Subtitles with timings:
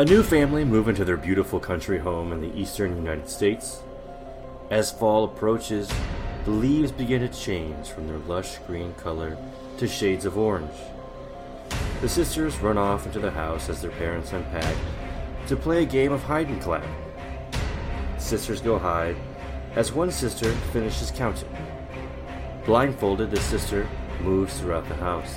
[0.00, 3.82] A new family move into their beautiful country home in the eastern United States.
[4.70, 5.92] As fall approaches,
[6.46, 9.36] the leaves begin to change from their lush green color
[9.76, 10.72] to shades of orange.
[12.00, 14.74] The sisters run off into the house as their parents unpack
[15.48, 16.86] to play a game of hide and clap.
[18.16, 19.16] Sisters go hide
[19.74, 21.54] as one sister finishes counting.
[22.64, 23.86] Blindfolded, the sister
[24.22, 25.36] moves throughout the house.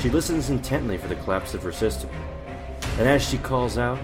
[0.00, 2.08] She listens intently for the claps of her sister,
[2.98, 3.98] and as she calls out,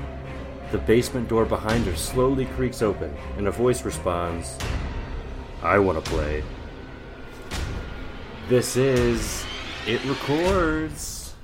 [0.70, 4.58] the basement door behind her slowly creaks open, and a voice responds,
[5.62, 6.42] I want to play.
[8.48, 9.46] This is
[9.86, 11.34] It Records.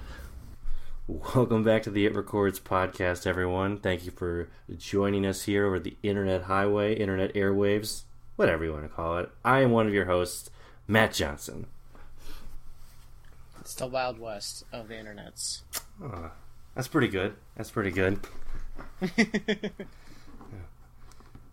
[1.06, 3.78] Welcome back to the It Records podcast, everyone.
[3.78, 8.02] Thank you for joining us here over the internet highway, internet airwaves,
[8.36, 9.30] whatever you want to call it.
[9.42, 10.50] I am one of your hosts,
[10.86, 11.66] Matt Johnson.
[13.58, 15.62] It's the Wild West of the internets.
[16.02, 16.30] Oh,
[16.78, 17.34] that's pretty good.
[17.56, 18.20] That's pretty good.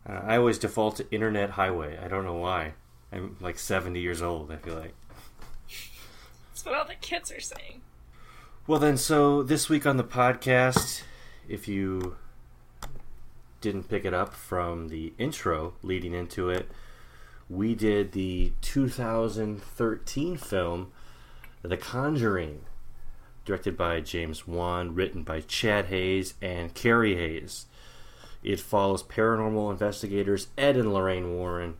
[0.07, 1.97] Uh, I always default to internet highway.
[1.97, 2.73] I don't know why.
[3.11, 4.93] I'm like 70 years old, I feel like.
[6.51, 7.81] That's what all the kids are saying.
[8.67, 11.01] Well, then, so this week on the podcast,
[11.49, 12.17] if you
[13.61, 16.69] didn't pick it up from the intro leading into it,
[17.49, 20.91] we did the 2013 film
[21.63, 22.61] The Conjuring,
[23.45, 27.67] directed by James Wan, written by Chad Hayes and Carey Hayes.
[28.43, 31.77] It follows paranormal investigators Ed and Lorraine Warren,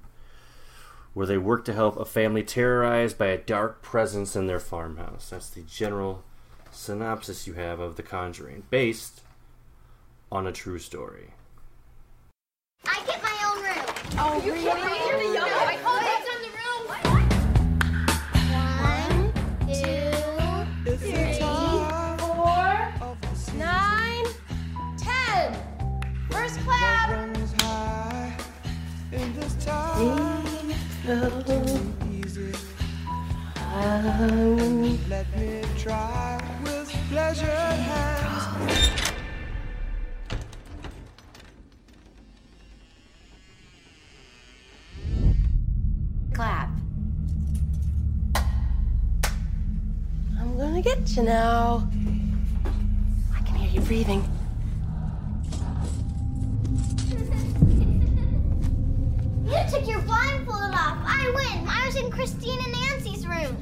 [1.13, 5.29] where they work to help a family terrorized by a dark presence in their farmhouse.
[5.29, 6.23] That's the general
[6.71, 9.21] synopsis you have of The Conjuring, based
[10.31, 11.31] on a true story.
[12.85, 13.85] I get my own room.
[14.17, 15.04] Oh, you really?
[35.07, 38.43] Let me try with pleasure hands.
[46.33, 46.69] Clap.
[50.37, 51.87] I'm gonna get you now.
[53.33, 54.34] I can hear you breathing.
[59.45, 60.97] You took your blindfold off.
[61.05, 61.67] I win.
[61.67, 63.55] I was in Christine and Nancy's room.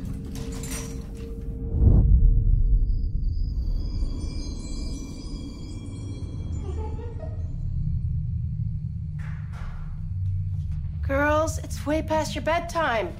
[11.06, 13.14] Girls, it's way past your bedtime.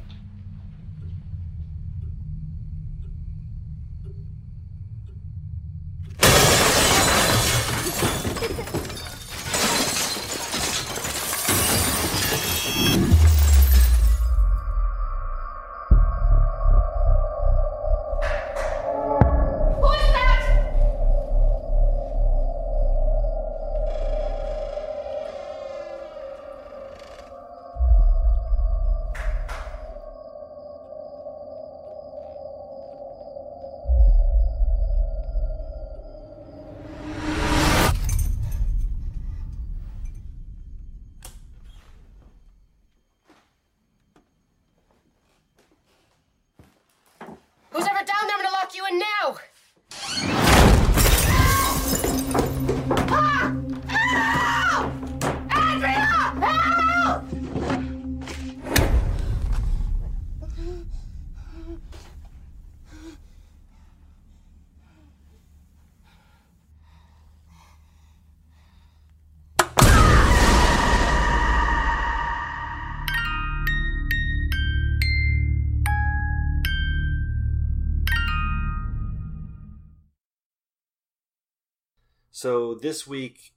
[82.44, 83.54] So this week,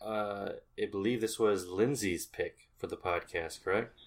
[0.00, 0.50] uh,
[0.80, 3.98] I believe this was Lindsay's pick for the podcast, correct?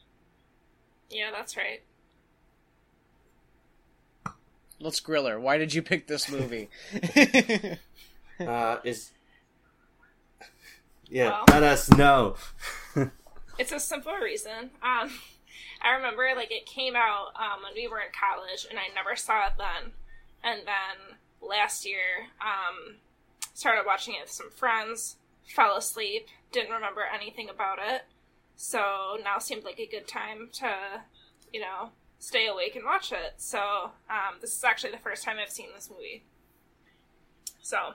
[1.10, 1.82] Yeah, that's right.
[4.80, 5.38] Let's grill her.
[5.42, 6.70] Why did you pick this movie?
[8.40, 9.12] Uh, is
[11.10, 11.44] yeah, Well.
[11.50, 12.36] let us know.
[13.60, 14.72] It's a simple reason.
[14.82, 15.12] Um,
[15.82, 19.18] I remember like it came out um, when we were in college, and I never
[19.18, 19.92] saw it then.
[20.44, 22.96] And then last year, um,
[23.54, 25.18] started watching it with some friends.
[25.46, 26.28] Fell asleep.
[26.52, 28.04] Didn't remember anything about it.
[28.56, 31.02] So now seemed like a good time to,
[31.52, 31.90] you know,
[32.20, 33.34] stay awake and watch it.
[33.38, 36.24] So um, this is actually the first time I've seen this movie.
[37.62, 37.94] So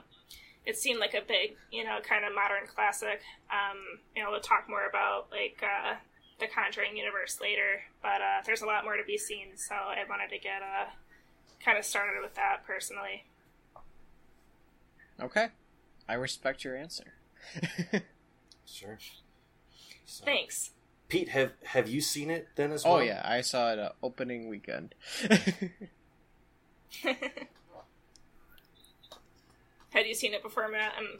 [0.65, 3.21] it seemed like a big, you know, kind of modern classic.
[3.49, 5.95] Um, you know, we'll talk more about like uh,
[6.39, 9.55] the Conjuring universe later, but uh, there's a lot more to be seen.
[9.55, 10.91] So I wanted to get uh,
[11.63, 13.23] kind of started with that personally.
[15.21, 15.47] Okay.
[16.07, 17.13] I respect your answer.
[18.69, 18.97] Sure.
[20.05, 20.71] So- Thanks.
[21.07, 22.95] Pete, have have you seen it then as well?
[22.95, 24.93] oh yeah, I saw it uh, opening weekend.
[29.91, 30.93] Had you seen it before, Matt?
[30.97, 31.19] I'm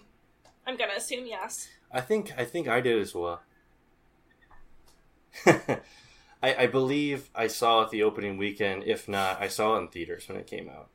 [0.65, 1.69] I'm gonna assume yes.
[1.91, 3.41] I think I think I did as well.
[5.45, 5.79] I,
[6.43, 8.83] I believe I saw it the opening weekend.
[8.85, 10.89] If not, I saw it in theaters when it came out.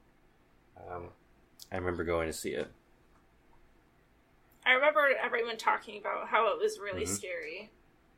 [0.76, 1.08] Um,
[1.70, 2.70] I remember going to see it.
[4.64, 7.08] I remember everyone talking about how it was really Mhm.
[7.16, 7.70] scary.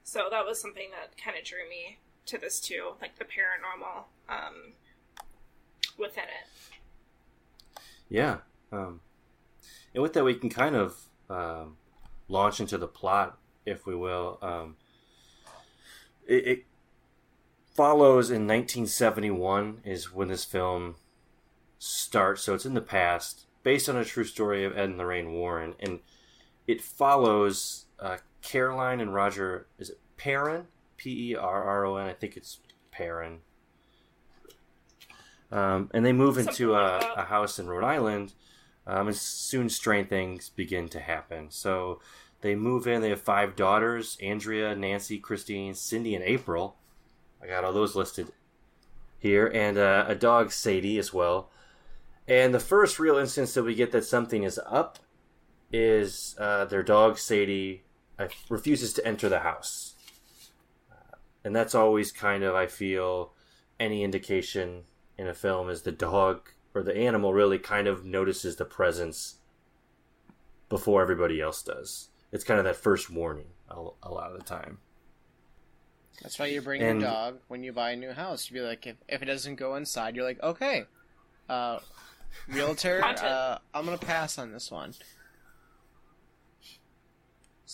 [0.02, 4.05] So that was something that kind of drew me to this too, like the paranormal
[4.29, 4.75] um,
[5.96, 7.82] within it.
[8.08, 8.38] Yeah.
[8.73, 9.00] Um,
[9.94, 11.79] and with that, we can kind of um,
[12.29, 14.38] launch into the plot, if we will.
[14.43, 14.76] Um,
[16.26, 16.64] it, it
[17.75, 20.96] follows in 1971 is when this film
[21.79, 25.32] starts, so it's in the past, based on a true story of Ed and Lorraine
[25.32, 26.00] Warren, and
[26.67, 29.67] it follows uh, Caroline and Roger.
[29.79, 30.67] Is it Perrin?
[30.97, 32.09] P E R R O N.
[32.09, 33.41] I think it's Perrin.
[35.51, 38.33] Um, and they move Something into like a, a house in Rhode Island,
[38.87, 41.51] um, and soon strange things begin to happen.
[41.51, 42.01] So
[42.41, 43.03] they move in.
[43.03, 46.77] They have five daughters: Andrea, Nancy, Christine, Cindy, and April.
[47.43, 48.33] I got all those listed
[49.19, 51.51] here, and uh, a dog, Sadie, as well.
[52.27, 54.99] And the first real instance that we get that something is up
[55.75, 57.82] is uh, their dog, Sadie,
[58.19, 59.94] uh, refuses to enter the house.
[60.91, 63.32] Uh, and that's always kind of, I feel,
[63.81, 64.85] any indication
[65.19, 69.37] in a film is the dog or the animal really kind of notices the presence
[70.69, 72.09] before everybody else does.
[72.31, 74.79] It's kind of that first warning a, a lot of the time.
[76.23, 78.49] That's why you bring And- your dog when you buy a new house.
[78.49, 80.85] You'd be like, if, if it doesn't go inside, you're like, okay,
[81.49, 81.81] uh,
[82.49, 84.94] realtor, uh, I'm gonna pass on this one.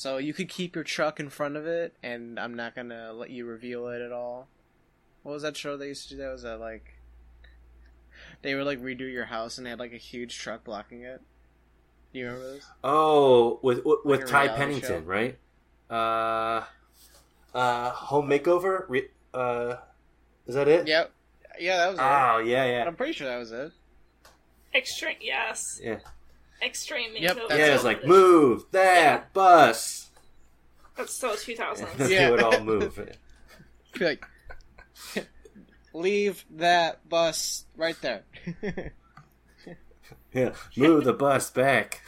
[0.01, 3.29] So you could keep your truck in front of it, and I'm not gonna let
[3.29, 4.49] you reveal it at all.
[5.23, 6.23] What was that show they used to do?
[6.23, 6.95] That was that like
[8.41, 11.21] they would like redo your house and they had like a huge truck blocking it.
[12.15, 12.67] Do you remember this?
[12.83, 15.07] Oh, with with, with Like a Ty Pennington, show?
[15.07, 15.39] right?
[15.91, 16.65] Uh,
[17.55, 18.87] uh, home makeover.
[18.89, 19.75] Re- uh,
[20.47, 20.89] is that it?
[20.89, 21.13] Yep.
[21.61, 22.03] Yeah, that was it.
[22.03, 23.71] Oh yeah, yeah, I'm pretty sure that was it.
[24.75, 25.99] Extreme, yes, yeah.
[26.63, 27.49] Extreme Yep, makeover.
[27.49, 30.11] that's yeah, it's like move that bus.
[30.97, 31.97] That's so 2000s.
[31.97, 32.31] they Yeah.
[32.31, 32.97] would all move.
[33.99, 34.25] Be like,
[35.95, 38.23] leave that bus right there.
[40.33, 42.03] Yeah, move the bus back.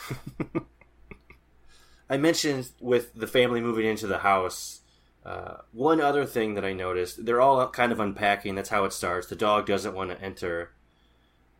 [2.09, 4.81] I mentioned with the family moving into the house.
[5.25, 8.55] Uh, one other thing that I noticed, they're all kind of unpacking.
[8.55, 9.27] That's how it starts.
[9.29, 10.73] The dog doesn't want to enter.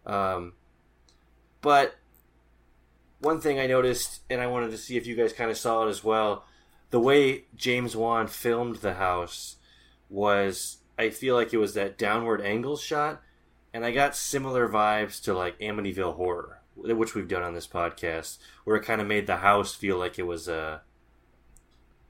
[0.05, 0.53] Um,
[1.63, 1.95] but
[3.23, 5.87] one thing I noticed, and I wanted to see if you guys kind of saw
[5.87, 6.45] it as well,
[6.91, 9.57] the way James Wan filmed the house
[10.11, 13.23] was, I feel like it was that downward angle shot,
[13.73, 18.39] and I got similar vibes to like Amityville Horror, which we've done on this podcast,
[18.65, 20.83] where it kind of made the house feel like it was a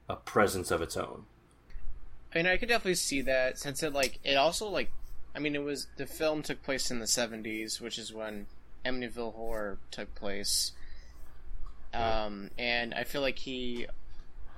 [0.09, 1.25] a presence of its own.
[2.33, 4.91] I mean, I could definitely see that since it like it also like,
[5.35, 8.47] I mean, it was the film took place in the '70s, which is when
[8.85, 10.71] Amityville Horror took place.
[11.93, 13.85] Um, and I feel like he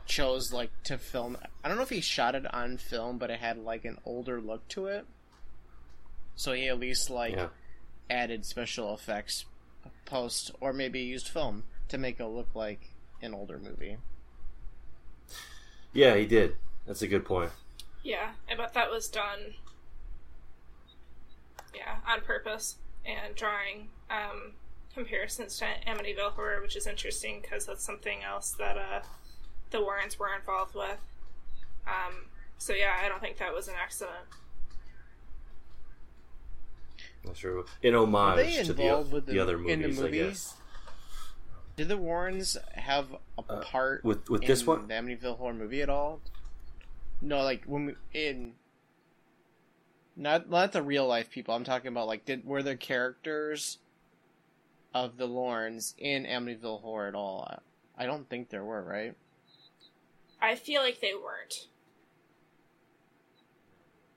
[0.06, 1.38] chose like to film.
[1.64, 4.40] I don't know if he shot it on film, but it had like an older
[4.40, 5.06] look to it.
[6.36, 7.48] So he at least like Yeah.
[8.10, 9.46] added special effects
[10.06, 13.98] post, or maybe used film to make it look like an older movie.
[15.94, 16.56] Yeah, he did.
[16.86, 17.52] That's a good point.
[18.04, 19.56] Yeah, I bet that was done.
[21.74, 22.76] Yeah, on purpose
[23.06, 24.54] and drawing um,
[24.96, 29.02] comparisons to Amityville Horror, which is interesting because that's something else that uh,
[29.72, 30.98] the Warrens were involved with.
[31.86, 32.26] Um,
[32.58, 34.16] so yeah, I don't think that was an accident.
[37.24, 37.66] That's true.
[37.82, 40.54] In homage they to the, with the, the- other in the movies, I guess.
[41.76, 44.88] Did the Warrens have a Uh, part with- with in this one?
[44.88, 46.22] the Amityville horror movie at all?
[47.22, 48.54] No, like when we in
[50.16, 51.54] not not the real life people.
[51.54, 53.80] I'm talking about like did were there characters
[54.96, 57.60] of the Lorns in Amityville horror at all?
[57.98, 59.14] I don't think there were, right?
[60.42, 61.68] I feel like they weren't.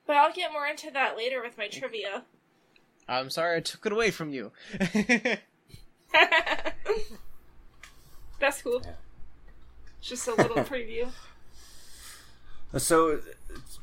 [0.06, 2.23] But I'll get more into that later with my trivia.
[3.08, 4.52] I'm sorry I took it away from you.
[8.40, 8.82] That's cool.
[10.00, 11.11] Just a little preview.
[12.76, 13.20] So,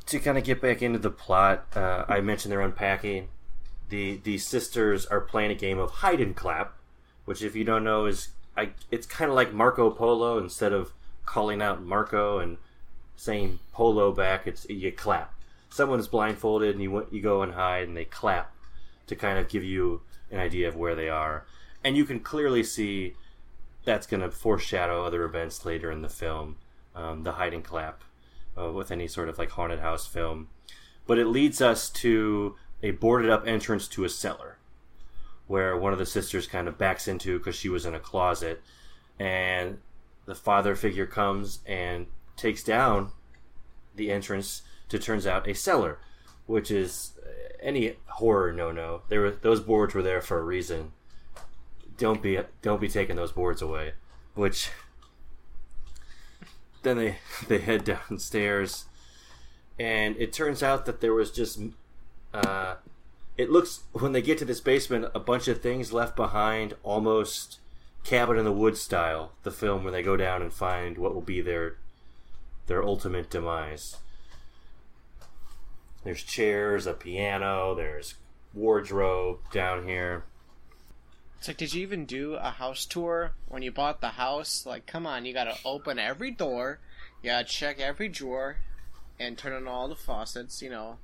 [0.06, 3.30] to kind of get back into the plot, uh, I mentioned they're unpacking.
[3.90, 6.76] The the sisters are playing a game of hide and clap,
[7.26, 10.38] which, if you don't know, is I, it's kind of like Marco Polo.
[10.38, 10.94] Instead of
[11.26, 12.58] calling out Marco and
[13.16, 15.34] saying Polo back, it's you clap.
[15.70, 18.54] Someone is blindfolded, and you you go and hide, and they clap
[19.08, 20.02] to kind of give you
[20.32, 21.46] an idea of where they are,
[21.84, 23.14] and you can clearly see
[23.84, 26.58] that's going to foreshadow other events later in the film.
[26.96, 28.04] Um, the hide and clap
[28.58, 30.48] uh, with any sort of like haunted house film.
[31.06, 34.58] But it leads us to a boarded up entrance to a cellar
[35.48, 38.62] where one of the sisters kind of backs into because she was in a closet.
[39.20, 39.80] And
[40.26, 43.12] the father figure comes and takes down
[43.96, 46.00] the entrance to turns out a cellar,
[46.46, 47.30] which is uh,
[47.62, 49.02] any horror no no.
[49.10, 50.92] There were those boards were there for a reason.
[51.98, 53.94] Don't be don't be taking those boards away.
[54.34, 54.70] Which
[56.84, 58.86] then they they head downstairs
[59.78, 61.60] and it turns out that there was just
[62.34, 62.76] uh
[63.38, 67.60] it looks when they get to this basement a bunch of things left behind almost
[68.04, 71.22] cabin in the woods style the film where they go down and find what will
[71.22, 71.76] be their
[72.68, 73.98] their ultimate demise
[76.04, 78.16] there's chairs a piano there's
[78.54, 80.24] wardrobe down here
[81.40, 84.66] It's like, did you even do a house tour when you bought the house?
[84.66, 86.80] Like, come on, you gotta open every door,
[87.22, 88.58] you gotta check every drawer,
[89.20, 90.62] and turn on all the faucets.
[90.62, 90.98] You know,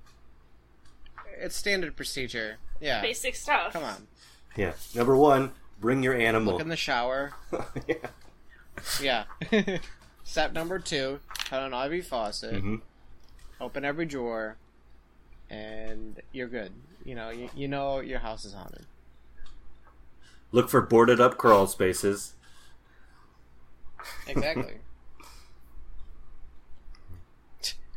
[1.42, 2.58] it's standard procedure.
[2.80, 3.74] Yeah, Basic stuff.
[3.74, 4.08] come on.
[4.56, 7.32] yeah number one bring your animal Look in the shower.
[7.88, 9.26] yeah.
[9.52, 9.78] Yeah.
[10.24, 12.76] Step number two: turn on every faucet, hmm
[13.60, 14.58] open every drawer,
[15.50, 16.72] and you're good.
[17.06, 18.86] You know, you, you know your house is haunted.
[20.52, 22.34] look for boarded up crawl spaces
[24.28, 24.76] Exactly.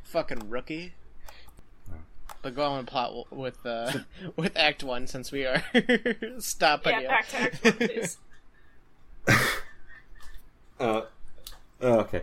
[0.05, 0.95] Fucking rookie.
[2.45, 3.91] But go on and plot with uh,
[4.37, 5.65] with Act One since we are
[6.39, 7.09] stopping Yeah, you.
[7.09, 8.19] back to Act One, please.
[10.79, 11.01] Uh,
[11.81, 12.23] oh, okay.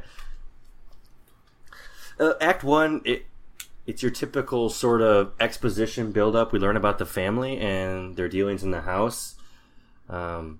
[2.19, 3.25] Uh, Act one, it
[3.87, 6.51] it's your typical sort of exposition build up.
[6.53, 9.33] We learn about the family and their dealings in the house.
[10.07, 10.59] Um,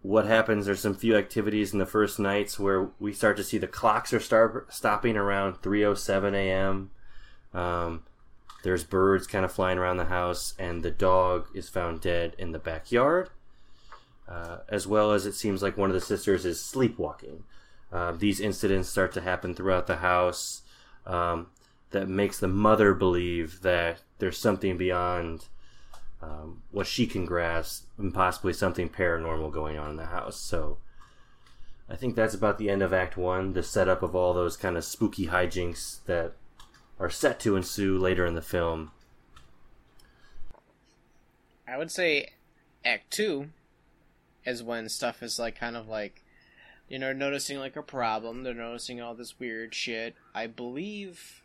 [0.00, 0.64] what happens?
[0.64, 4.14] There's some few activities in the first nights where we start to see the clocks
[4.14, 6.90] are start stopping around 3:07 a.m.
[7.52, 8.02] Um,
[8.64, 12.50] there's birds kind of flying around the house, and the dog is found dead in
[12.50, 13.30] the backyard
[14.28, 17.44] uh, as well as it seems like one of the sisters is sleepwalking.
[17.92, 20.62] Uh, these incidents start to happen throughout the house
[21.06, 21.48] um,
[21.90, 25.46] that makes the mother believe that there's something beyond
[26.22, 30.36] um, what she can grasp and possibly something paranormal going on in the house.
[30.36, 30.78] So
[31.88, 34.76] I think that's about the end of Act One, the setup of all those kind
[34.76, 36.32] of spooky hijinks that
[36.98, 38.92] are set to ensue later in the film.
[41.66, 42.30] I would say
[42.84, 43.50] Act Two
[44.44, 46.22] is when stuff is like kind of like
[46.88, 48.42] you know noticing like a problem.
[48.42, 50.14] They're noticing all this weird shit.
[50.34, 51.42] I believe.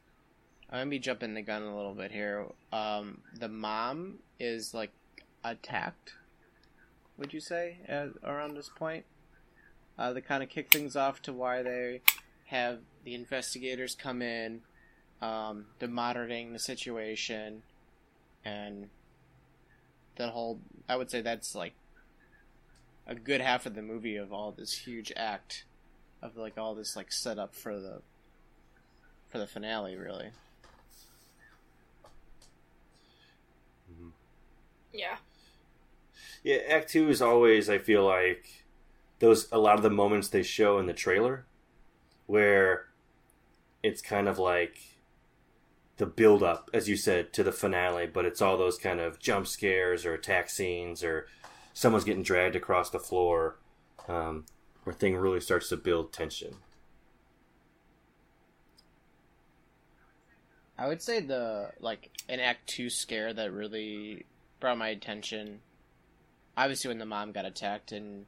[0.72, 2.46] I'm gonna be jumping the gun a little bit here.
[2.72, 4.92] Um, the mom is like
[5.44, 6.14] attacked.
[7.18, 9.06] Would you say at, around this point?
[9.98, 12.02] Uh, they kind of kick things off to why they
[12.46, 14.62] have the investigators come in.
[15.22, 17.64] Um, they're monitoring the situation,
[18.46, 18.90] and
[20.16, 20.60] the whole.
[20.88, 21.74] I would say that's like
[23.06, 25.66] a good half of the movie of all this huge act
[26.22, 28.02] of like all this like setup for the
[29.30, 30.32] for the finale, really.
[34.94, 35.18] Yeah.
[36.44, 38.66] Yeah, Act Two is always I feel like
[39.20, 41.46] those a lot of the moments they show in the trailer
[42.28, 42.86] where
[43.84, 44.78] it's kind of like
[46.00, 49.20] the build up, as you said, to the finale, but it's all those kind of
[49.20, 51.28] jump scares or attack scenes or
[51.74, 53.58] someone's getting dragged across the floor,
[54.08, 54.46] um,
[54.86, 56.56] where thing really starts to build tension.
[60.78, 64.26] I would say the like an Act Two scare that really
[64.62, 65.60] brought my attention.
[66.56, 68.26] Obviously, when the mom got attacked and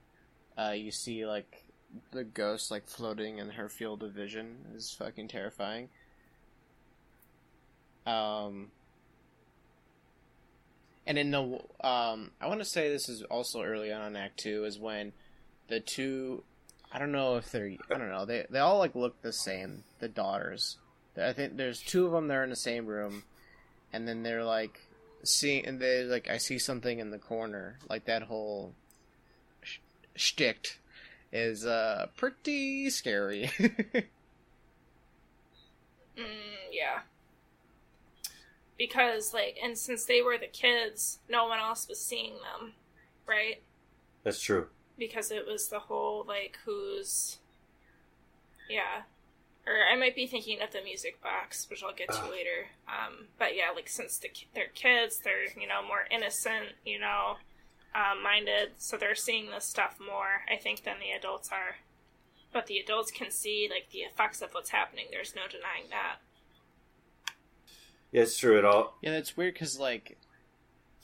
[0.57, 1.63] uh, you see like
[2.11, 5.87] the ghost like floating in her field of vision is fucking terrifying.
[8.05, 8.71] Um,
[11.05, 11.41] and in the
[11.83, 15.13] um, I want to say this is also early on in Act Two is when
[15.67, 16.43] the two,
[16.91, 19.83] I don't know if they're I don't know they they all like look the same
[19.99, 20.77] the daughters.
[21.17, 22.27] I think there's two of them.
[22.27, 23.23] They're in the same room,
[23.91, 24.79] and then they're like
[25.23, 28.73] seeing, and they like I see something in the corner, like that whole
[29.61, 29.79] sh-
[30.15, 30.79] shtick,
[31.31, 33.51] is uh pretty scary.
[36.17, 36.25] Mm,
[36.71, 36.99] yeah.
[38.81, 42.73] Because, like, and since they were the kids, no one else was seeing them,
[43.27, 43.61] right?
[44.23, 44.69] That's true.
[44.97, 47.37] Because it was the whole, like, who's.
[48.67, 49.03] Yeah.
[49.67, 52.31] Or I might be thinking of the music box, which I'll get to Ugh.
[52.31, 52.69] later.
[52.87, 57.35] Um, but yeah, like, since the, they're kids, they're, you know, more innocent, you know,
[57.93, 61.75] um, minded, so they're seeing this stuff more, I think, than the adults are.
[62.51, 65.05] But the adults can see, like, the effects of what's happening.
[65.11, 66.15] There's no denying that.
[68.11, 68.57] Yeah, it's true.
[68.57, 68.97] It all.
[69.01, 70.17] yeah, that's weird because like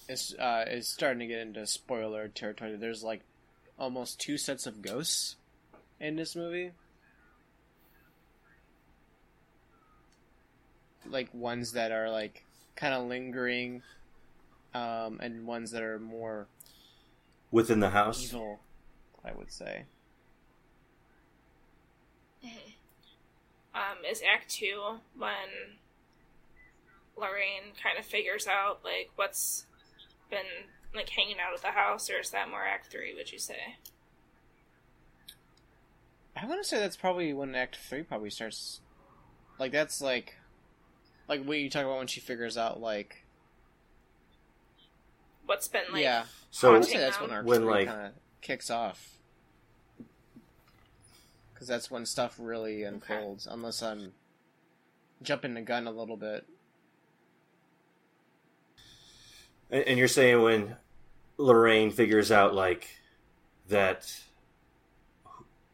[0.10, 2.76] it's uh it's starting to get into spoiler territory.
[2.76, 3.22] There's like
[3.80, 5.36] almost two sets of ghosts
[6.00, 6.72] in this movie.
[11.10, 12.44] Like ones that are like
[12.76, 13.82] kind of lingering,
[14.74, 16.48] um, and ones that are more
[17.52, 18.24] Within the house.
[18.24, 18.60] evil.
[19.24, 19.86] I would say.
[22.44, 22.52] um,
[24.10, 25.32] is Act Two when
[27.20, 29.66] Lorraine kind of figures out like what's
[30.30, 30.46] been
[30.96, 33.14] like hanging out at the house, or is that more Act Three?
[33.16, 33.76] Would you say?
[36.36, 38.82] I want to say that's probably when Act Three probably starts.
[39.60, 40.36] Like that's like,
[41.28, 43.24] like what you talk about when she figures out like
[45.46, 46.04] What's been like?
[46.04, 46.26] yeah.
[46.52, 49.14] So would say that's when Arc When, Three like- kind of kicks off.
[51.54, 53.48] Because that's when stuff really unfolds.
[53.48, 54.12] Unless I'm
[55.24, 56.46] jumping the gun a little bit.
[59.72, 60.76] And, and you're saying when
[61.38, 62.88] Lorraine figures out like
[63.68, 64.20] that,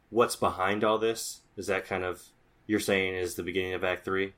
[0.10, 1.42] what's behind all this?
[1.58, 2.22] Is that kind of
[2.68, 4.34] you're saying is the beginning of Act Three?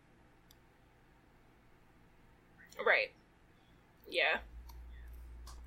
[2.85, 3.11] Right.
[4.07, 4.37] Yeah.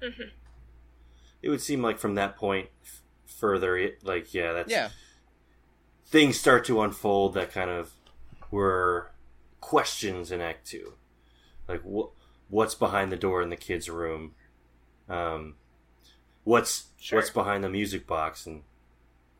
[0.02, 0.22] hmm
[1.42, 4.90] It would seem like from that point f- further, it, like yeah, that's Yeah.
[6.06, 7.92] things start to unfold that kind of
[8.50, 9.10] were
[9.60, 10.94] questions in Act Two,
[11.66, 12.10] like what
[12.48, 14.34] what's behind the door in the kids' room,
[15.08, 15.56] um,
[16.44, 17.18] what's Sure.
[17.18, 18.62] what's behind the music box and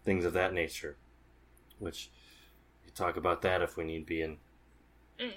[0.05, 0.97] things of that nature,
[1.79, 2.11] which
[2.85, 4.23] we talk about that if we need be.
[4.23, 4.39] In
[5.19, 5.33] Mm.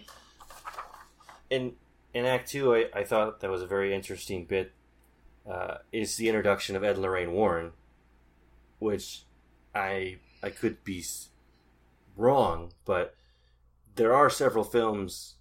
[1.49, 1.75] in
[2.13, 4.73] in Act Two, I, I thought that was a very interesting bit.
[5.49, 7.73] Uh, is the introduction of Ed and Lorraine Warren,
[8.79, 9.23] which
[9.73, 11.03] I I could be
[12.15, 13.15] wrong, but
[13.95, 15.35] there are several films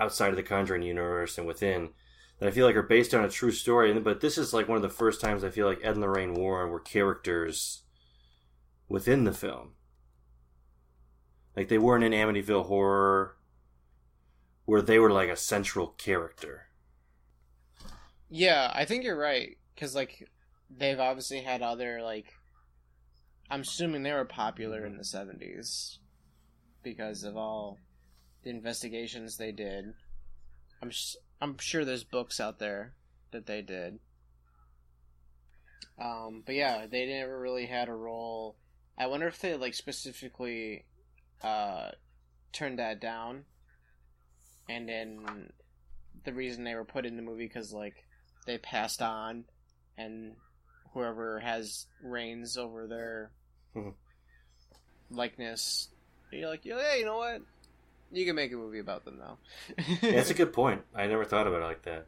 [0.00, 1.90] outside of the Conjuring universe and within
[2.38, 3.92] that I feel like are based on a true story.
[4.00, 6.34] But this is like one of the first times I feel like Ed and Lorraine
[6.34, 7.82] Warren were characters
[8.88, 9.74] within the film.
[11.54, 13.36] Like they weren't in Amityville Horror,
[14.64, 16.68] where they were like a central character.
[18.30, 19.58] Yeah, I think you're right.
[19.74, 20.28] Because, like,
[20.70, 22.32] they've obviously had other, like.
[23.50, 24.98] I'm assuming they were popular in mm-hmm.
[24.98, 25.98] the 70s.
[26.84, 27.78] Because of all
[28.42, 29.94] the investigations they did.
[30.82, 32.94] I'm, s am sure there's books out there
[33.32, 33.98] that they did.
[35.98, 38.56] Um, but yeah, they never really had a role.
[38.96, 40.84] I wonder if they, like, specifically
[41.42, 41.90] uh,
[42.52, 43.44] turned that down.
[44.68, 45.52] And then
[46.24, 48.04] the reason they were put in the movie because, like,
[48.46, 49.44] they passed on,
[49.98, 50.36] and
[50.92, 53.32] whoever has reigns over their
[53.74, 53.94] Mhm.
[55.10, 55.88] likeness,
[56.30, 57.42] you're like, yeah, you know what?
[58.12, 59.38] You can make a movie about them now.
[60.02, 60.82] Yeah, that's a good point.
[60.94, 62.06] I never thought about it like that.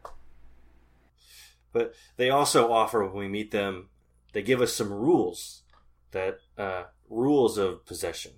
[1.73, 3.89] But they also offer when we meet them,
[4.33, 5.63] they give us some rules
[6.11, 8.33] that uh, rules of possession,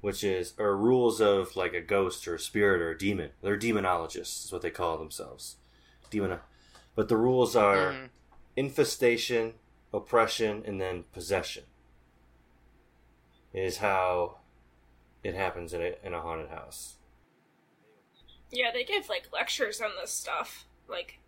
[0.00, 3.30] which is or rules of like a ghost or a spirit or a demon.
[3.42, 5.56] They're demonologists, is what they call themselves.
[6.10, 6.38] Demon.
[6.94, 8.08] But the rules are Mhm.
[8.56, 9.54] infestation,
[9.92, 11.64] oppression, and then possession.
[13.52, 14.38] Is how
[15.22, 16.96] it happens in a in a haunted house.
[18.50, 20.64] Yeah, they give like lectures on this stuff.
[20.88, 21.18] Like,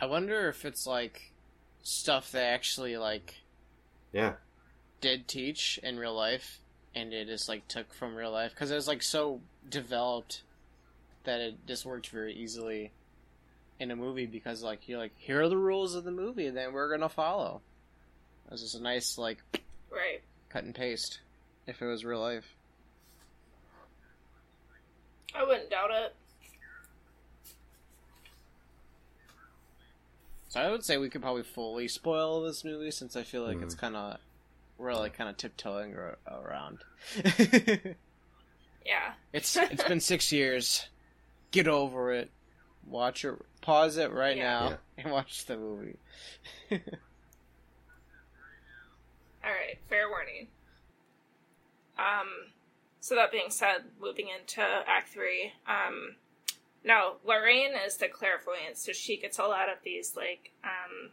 [0.00, 1.32] I wonder if it's like
[1.82, 3.34] stuff they actually like
[4.12, 4.34] Yeah.
[5.00, 6.60] did teach in real life,
[6.94, 10.42] and it just like took from real life because it was like so developed
[11.24, 12.92] that it just worked very easily
[13.80, 16.72] in a movie because like you're like here are the rules of the movie that
[16.72, 17.60] we're gonna follow.
[18.46, 19.38] It was just a nice like
[19.90, 20.20] right.
[20.50, 21.18] cut and paste
[21.66, 22.46] if it was real life.
[25.34, 26.14] I wouldn't doubt it.
[30.48, 33.60] So I would say we could probably fully spoil this movie since I feel like
[33.60, 33.78] it's Mhm.
[33.78, 34.18] kind of
[34.78, 36.84] we're like kind of tiptoeing ar- around.
[38.84, 39.14] Yeah.
[39.32, 40.88] it's it's been six years.
[41.50, 42.30] Get over it.
[42.86, 43.34] Watch it.
[43.62, 44.44] Pause it right Yeah.
[44.44, 44.76] now Yeah.
[45.04, 45.96] and watch the movie.
[46.70, 46.78] All
[49.52, 50.48] right, fair warning.
[51.98, 52.28] Um,
[53.06, 55.52] so that being said, moving into Act Three.
[55.68, 56.16] Um,
[56.84, 61.10] now Lorraine is the clairvoyant, so she gets a lot of these like, um,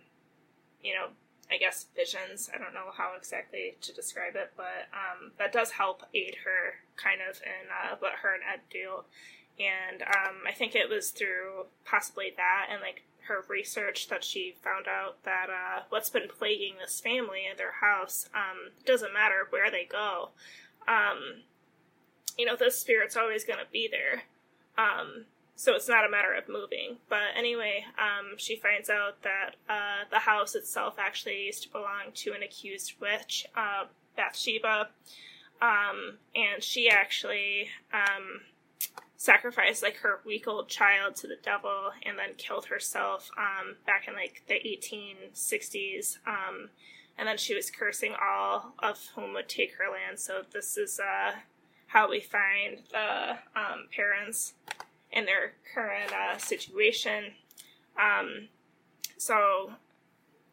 [0.81, 1.09] you know,
[1.51, 2.49] I guess visions.
[2.51, 6.81] I don't know how exactly to describe it, but um, that does help aid her
[6.95, 9.03] kind of in uh, what her and Ed do.
[9.63, 14.55] And um, I think it was through possibly that and like her research that she
[14.63, 19.45] found out that uh, what's been plaguing this family and their house um, doesn't matter
[19.51, 20.29] where they go.
[20.87, 21.43] Um,
[22.37, 24.23] you know, the spirit's always going to be there.
[24.77, 26.97] Um, so it's not a matter of moving.
[27.09, 32.11] But anyway, um, she finds out that uh, the house itself actually used to belong
[32.15, 34.89] to an accused witch, uh, Bathsheba,
[35.61, 38.41] um, and she actually um,
[39.15, 44.07] sacrificed like her week old child to the devil and then killed herself um, back
[44.07, 46.17] in like the 1860s.
[46.27, 46.69] Um,
[47.17, 50.19] and then she was cursing all of whom would take her land.
[50.19, 51.33] So this is uh,
[51.93, 54.53] how we find the um, parents
[55.11, 57.25] in their current uh, situation.
[57.97, 58.47] Um,
[59.17, 59.73] so,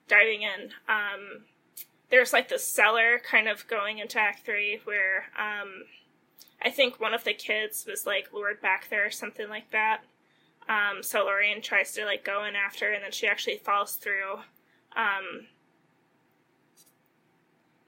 [0.07, 1.45] diving in, um,
[2.11, 5.85] there's like the cellar kind of going into Act Three, where um,
[6.63, 10.03] I think one of the kids was like lured back there or something like that.
[10.69, 14.41] Um, so Lorraine tries to like go in after, and then she actually falls through.
[14.95, 15.47] Um,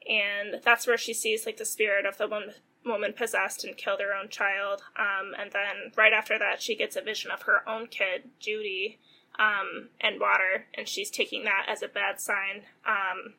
[0.09, 4.01] and that's where she sees like the spirit of the woman woman possessed and killed
[4.01, 4.83] her own child.
[4.99, 8.99] Um, and then right after that, she gets a vision of her own kid, Judy,
[9.39, 12.63] um, and water, and she's taking that as a bad sign.
[12.87, 13.35] Um,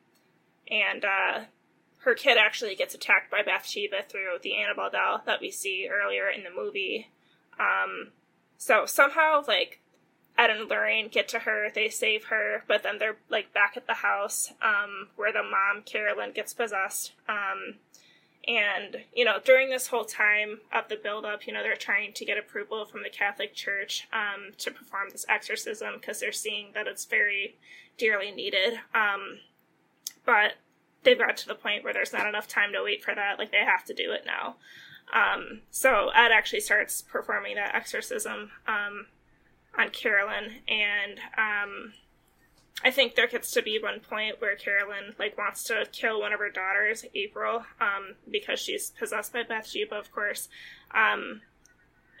[0.70, 1.44] and uh,
[1.98, 6.28] her kid actually gets attacked by Bathsheba through the Annabelle doll that we see earlier
[6.28, 7.10] in the movie.
[7.58, 8.12] Um,
[8.56, 9.80] so somehow, like,
[10.36, 13.86] Ed and Lorraine get to her, they save her, but then they're like back at
[13.86, 17.12] the house um, where the mom, Carolyn, gets possessed.
[17.28, 17.76] Um,
[18.46, 22.24] and, you know, during this whole time of the buildup, you know, they're trying to
[22.24, 26.86] get approval from the Catholic Church um, to perform this exorcism because they're seeing that
[26.86, 27.56] it's very
[27.96, 28.74] dearly needed.
[28.94, 29.38] Um,
[30.26, 30.52] but
[31.02, 33.38] they've got to the point where there's not enough time to wait for that.
[33.38, 34.56] Like, they have to do it now.
[35.12, 39.06] Um, so Ed actually starts performing that exorcism um,
[39.78, 41.92] on Carolyn, and um,
[42.82, 46.32] I think there gets to be one point where Carolyn like wants to kill one
[46.32, 50.48] of her daughters, April, um, because she's possessed by Bathsheba, of course.
[50.92, 51.42] Um,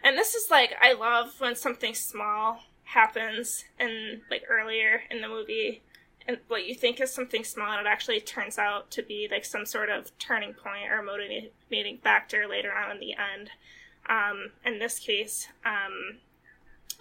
[0.02, 5.28] and this is like I love when something small happens in like earlier in the
[5.28, 5.82] movie,
[6.26, 9.44] and what you think is something small, and it actually turns out to be like
[9.44, 13.50] some sort of turning point or motivating factor later on in the end.
[14.08, 16.18] Um, in this case, um,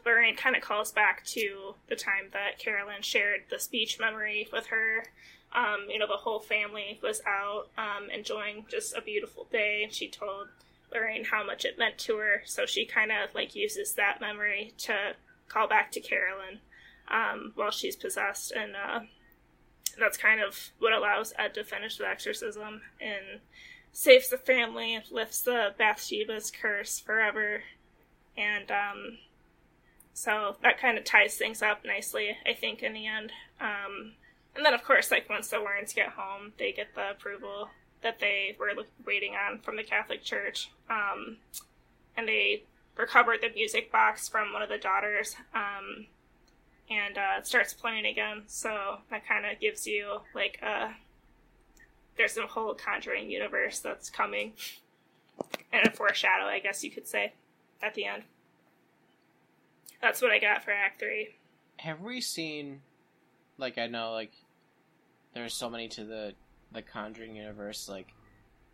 [0.06, 4.68] Lorraine kind of calls back to the time that Carolyn shared the speech memory with
[4.68, 5.06] her.
[5.54, 9.88] Um, you know, the whole family was out um, enjoying just a beautiful day.
[9.92, 10.48] She told
[10.94, 14.74] Lorraine how much it meant to her, so she kind of like uses that memory
[14.80, 15.14] to
[15.48, 16.60] call back to Carolyn
[17.08, 19.02] um, while she's possessed, and uh,
[20.00, 23.42] that's kind of what allows Ed to finish the exorcism and
[23.92, 27.64] saves the family, lifts the Bathsheba's curse forever,
[28.36, 29.18] and um,
[30.14, 33.32] so that kind of ties things up nicely, I think, in the end.
[33.60, 34.14] Um,
[34.56, 37.70] and then, of course, like once the Warrens get home, they get the approval
[38.02, 38.70] that they were
[39.06, 41.38] waiting on from the Catholic Church, um,
[42.16, 42.64] and they
[42.96, 46.06] recover the music box from one of the daughters, um,
[46.90, 48.44] and uh, starts playing again.
[48.46, 50.96] So that kind of gives you like a
[52.18, 54.54] there's a whole Conjuring universe that's coming,
[55.72, 57.34] and a foreshadow, I guess you could say,
[57.82, 58.24] at the end.
[60.04, 61.30] That's what I got for Act Three.
[61.78, 62.82] Have we seen,
[63.58, 64.34] like, I know, like,
[65.34, 66.34] there's so many to the
[66.74, 67.88] the Conjuring universe.
[67.88, 68.14] Like,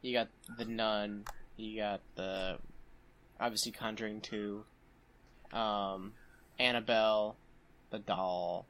[0.01, 2.57] you got the Nun, you got the
[3.39, 4.63] obviously Conjuring Two,
[5.53, 6.13] um,
[6.57, 7.35] Annabelle,
[7.91, 8.65] the doll.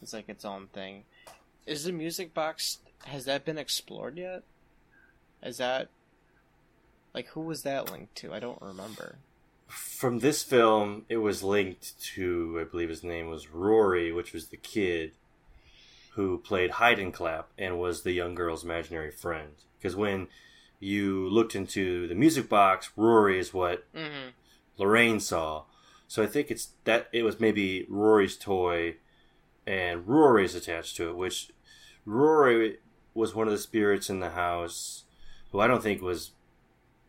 [0.00, 1.04] It's like its own thing.
[1.66, 4.44] Is the music box has that been explored yet?
[5.42, 5.88] Is that
[7.12, 8.32] like who was that linked to?
[8.32, 9.18] I don't remember
[9.68, 14.48] from this film, it was linked to, I believe his name was Rory, which was
[14.48, 15.12] the kid
[16.12, 19.50] who played Hide and Clap and was the young girl's imaginary friend.
[19.78, 20.28] Because when
[20.80, 24.30] you looked into the music box, Rory is what mm-hmm.
[24.78, 25.64] Lorraine saw.
[26.08, 28.96] So I think it's that it was maybe Rory's toy,
[29.66, 31.16] and Rory's attached to it.
[31.16, 31.50] Which
[32.06, 32.78] Rory
[33.14, 35.04] was one of the spirits in the house,
[35.52, 36.30] who I don't think was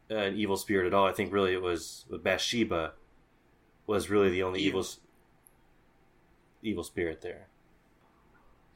[0.10, 1.06] an evil spirit at all.
[1.06, 2.94] I think really it was Bathsheba
[3.88, 4.86] was really the only evil
[6.62, 7.48] evil spirit there.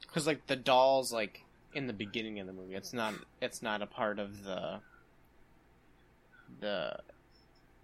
[0.00, 1.44] Because like the doll's like
[1.74, 2.74] in the beginning of the movie.
[2.74, 3.14] It's not.
[3.40, 4.80] It's not a part of the
[6.60, 6.98] the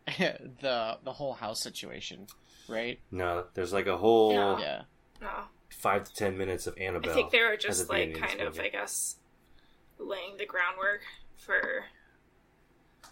[0.19, 2.27] the the whole house situation,
[2.69, 2.99] right?
[3.11, 4.59] No, there's like a whole No.
[4.59, 4.83] Yeah.
[5.21, 5.29] No,
[5.69, 7.11] five to ten minutes of Annabelle.
[7.11, 8.61] I think they were just like beginning of kind of.
[8.61, 9.17] I guess,
[9.99, 11.03] laying the groundwork
[11.37, 11.85] for.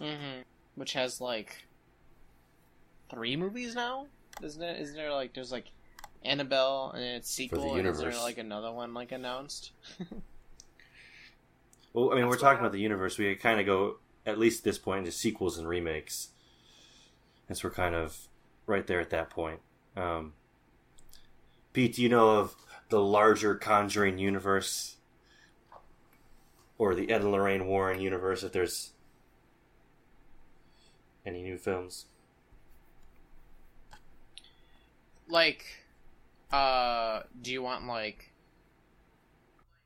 [0.00, 0.42] Mm-hmm.
[0.76, 1.64] Which has like
[3.11, 4.06] three movies now,
[4.42, 4.80] isn't it?
[4.80, 5.70] Isn't there like there's like
[6.24, 9.72] Annabelle and its sequel, and is there like another one like announced?
[11.92, 13.18] Well, I mean, we're talking about the universe.
[13.18, 16.28] We kind of go at least this point into sequels and remakes.
[17.48, 18.28] As we're kind of
[18.66, 19.61] right there at that point.
[19.96, 20.34] Um,
[21.72, 22.54] Pete, do you know of
[22.90, 24.96] the larger Conjuring universe,
[26.76, 28.42] or the Ed and Lorraine Warren universe?
[28.42, 28.92] If there's
[31.28, 32.06] any new films,
[35.28, 35.64] like,
[36.50, 38.32] uh, do you want like?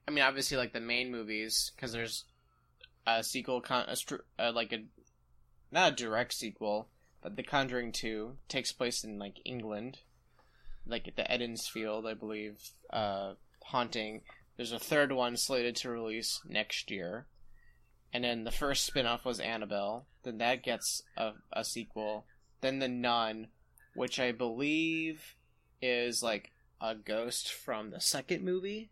[0.07, 2.25] I mean, obviously, like the main movies, because there's
[3.07, 3.97] a sequel, con- a
[4.43, 4.85] uh, like a
[5.71, 6.89] not a direct sequel,
[7.23, 9.99] but The Conjuring Two takes place in like England,
[10.87, 12.59] like at the Enfield, I believe,
[12.93, 14.23] uh, haunting.
[14.57, 17.27] There's a third one slated to release next year,
[18.13, 20.07] and then the first spin-off was Annabelle.
[20.23, 22.27] Then that gets a, a sequel.
[22.61, 23.49] Then The Nun,
[23.95, 25.35] which I believe
[25.81, 28.91] is like a ghost from the second movie.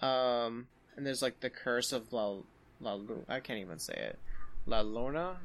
[0.00, 2.38] Um, and there's like the Curse of La
[2.80, 4.18] La Lu- I can't even say it.
[4.66, 5.36] La Lorna.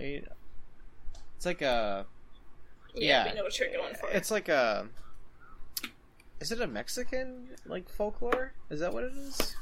[0.00, 0.22] I-
[1.36, 2.06] It's like a.
[2.94, 3.30] Yeah, Yeah.
[3.32, 4.10] we know what you're going for.
[4.10, 4.88] It's like a.
[6.40, 8.52] Is it a Mexican like folklore?
[8.70, 9.54] Is that what it is?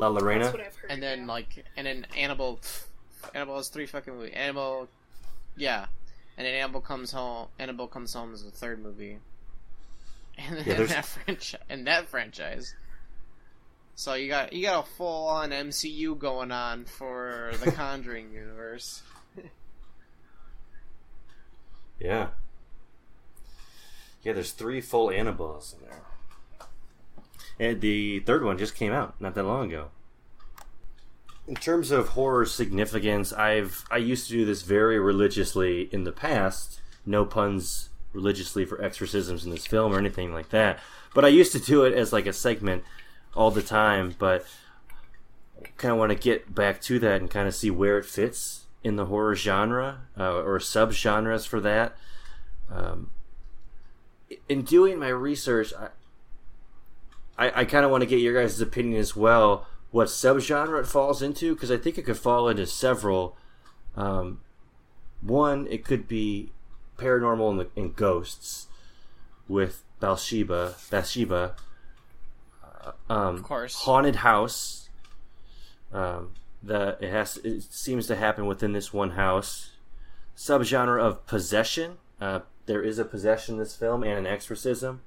[0.00, 0.44] La Lorena.
[0.44, 0.90] That's what I've heard.
[0.90, 1.26] And then yeah.
[1.26, 2.60] like, and then Annabelle.
[3.34, 4.32] Annabelle has three fucking movies.
[4.34, 4.88] Annabelle,
[5.56, 5.86] yeah,
[6.38, 7.48] and then Annabelle comes home.
[7.58, 9.18] Annabelle comes home is the third movie.
[10.38, 12.74] And then Yeah, there's- that franchise, and that franchise.
[13.94, 19.02] So you got you got a full on MCU going on for the Conjuring universe.
[21.98, 22.28] Yeah.
[24.22, 26.02] Yeah, there's three full Annabelles in there.
[27.60, 29.88] And the third one just came out not that long ago.
[31.46, 36.12] In terms of horror significance, I've I used to do this very religiously in the
[36.12, 36.80] past.
[37.04, 40.78] No puns religiously for exorcisms in this film or anything like that.
[41.12, 42.82] But I used to do it as like a segment
[43.36, 44.46] all the time, but
[45.76, 48.64] kind of want to get back to that and kind of see where it fits
[48.82, 51.94] in the horror genre uh, or subgenres for that.
[52.72, 53.10] Um,
[54.48, 55.88] in doing my research, I
[57.40, 59.66] I, I kind of want to get your guys' opinion as well.
[59.90, 61.54] What subgenre it falls into?
[61.54, 63.36] Because I think it could fall into several.
[63.96, 64.42] Um,
[65.22, 66.52] one, it could be
[66.98, 68.66] paranormal and, and ghosts
[69.48, 70.74] with Bathsheba.
[70.90, 71.56] Bathsheba.
[72.62, 73.74] Uh, um, Of course.
[73.74, 74.90] Haunted house.
[75.92, 79.70] Um, the it has it seems to happen within this one house.
[80.36, 81.96] Subgenre of possession.
[82.20, 85.00] Uh, there is a possession in this film and an exorcism,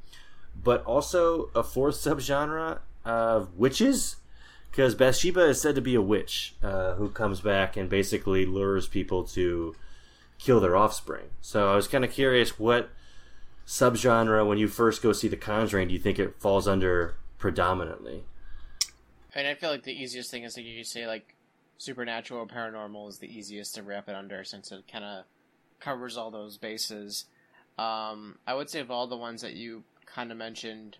[0.61, 4.17] but also a fourth subgenre of witches,
[4.71, 8.87] because Bathsheba is said to be a witch uh, who comes back and basically lures
[8.87, 9.75] people to
[10.39, 11.25] kill their offspring.
[11.41, 12.89] So I was kind of curious what
[13.67, 18.23] subgenre when you first go see The Conjuring do you think it falls under predominantly?
[19.35, 21.35] And I feel like the easiest thing is that you say like
[21.77, 25.25] supernatural or paranormal is the easiest to wrap it under since it kind of
[25.79, 27.25] covers all those bases.
[27.77, 30.97] Um, I would say of all the ones that you kind of mentioned,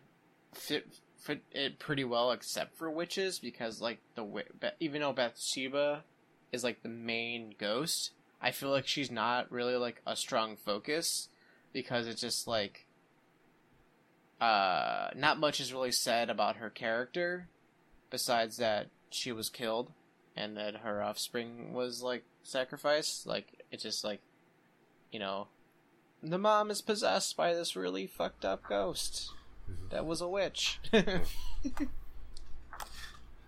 [0.54, 0.88] fit
[1.18, 4.44] fit it pretty well except for witches because like the
[4.80, 6.04] even though Bathsheba
[6.52, 8.12] is like the main ghost,
[8.42, 11.30] I feel like she's not really like a strong focus
[11.72, 12.86] because it's just like
[14.42, 17.48] uh not much is really said about her character
[18.10, 19.92] besides that she was killed
[20.36, 23.26] and that her offspring was like sacrificed.
[23.26, 24.22] Like it's just like
[25.12, 25.48] you know
[26.24, 29.32] the mom is possessed by this really fucked up ghost
[29.90, 30.80] that was a witch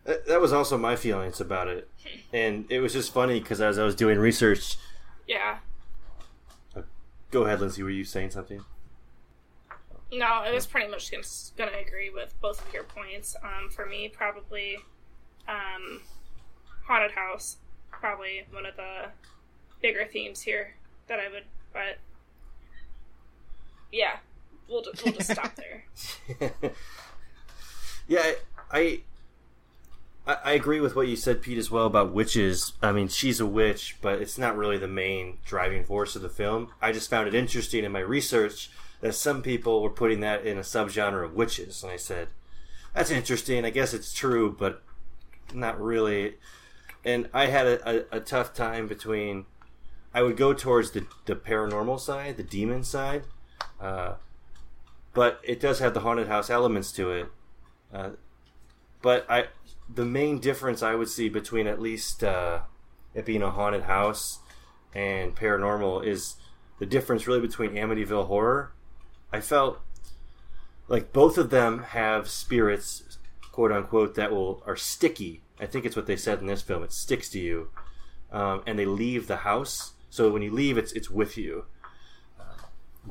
[0.05, 1.89] That that was also my feelings about it,
[2.31, 4.77] and it was just funny because as I was doing research,
[5.27, 5.57] yeah.
[7.31, 7.81] go ahead, Lindsay.
[7.81, 8.63] Were you saying something?
[10.13, 11.23] No, I was pretty much gonna,
[11.57, 13.35] gonna agree with both of your points.
[13.43, 14.77] Um, for me, probably
[15.47, 16.01] um,
[16.85, 17.57] haunted house,
[17.91, 19.07] probably one of the
[19.81, 20.75] bigger themes here
[21.07, 21.45] that I would.
[21.73, 21.97] But
[23.91, 24.17] yeah,
[24.69, 25.86] we'll just, we'll just stop there.
[28.08, 28.32] yeah,
[28.71, 29.02] I,
[30.28, 32.74] I I agree with what you said, Pete, as well about witches.
[32.82, 36.30] I mean, she's a witch, but it's not really the main driving force of the
[36.30, 36.69] film.
[36.82, 38.71] I just found it interesting in my research
[39.02, 42.30] that some people were putting that in a subgenre of witches, and I said,
[42.95, 43.65] that's interesting.
[43.65, 44.82] I guess it's true, but
[45.54, 46.36] not really.
[47.04, 49.45] And I had a, a, a tough time between.
[50.13, 53.26] I would go towards the, the paranormal side, the demon side,
[53.79, 54.13] uh,
[55.13, 57.27] but it does have the haunted house elements to it.
[57.93, 58.09] Uh,
[59.01, 59.45] but I,
[59.93, 62.61] the main difference I would see between at least uh,
[63.13, 64.39] it being a haunted house
[64.93, 66.35] and paranormal is
[66.79, 68.71] the difference really between Amityville Horror.
[69.31, 69.79] I felt
[70.88, 73.17] like both of them have spirits,
[73.51, 75.41] quote unquote, that will are sticky.
[75.59, 76.83] I think it's what they said in this film.
[76.83, 77.69] It sticks to you,
[78.31, 79.93] um, and they leave the house.
[80.09, 81.65] So when you leave, it's it's with you.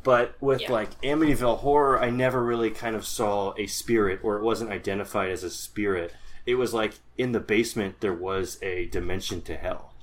[0.03, 0.73] But with Yeah.
[0.73, 5.31] like Amityville Horror, I never really kind of saw a spirit, or it wasn't identified
[5.31, 6.13] as a spirit.
[6.47, 9.95] It was like in the basement there was a dimension to hell,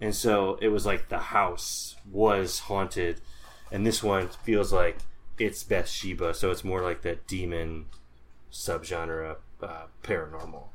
[0.00, 3.20] and so it was like the house was haunted,
[3.72, 4.98] and this one feels like
[5.38, 7.86] it's Bathsheba, so it's more like that demon
[8.52, 10.68] subgenre, uh, paranormal.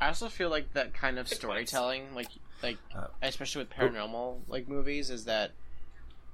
[0.00, 2.28] I also feel like that kind of storytelling, like
[2.62, 5.50] like Uh, especially with paranormal like movies, is that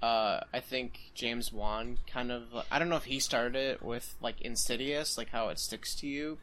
[0.05, 4.15] uh, I think James Wan kind of I don't know if he started it with
[4.21, 6.37] like Insidious, like how it sticks to you,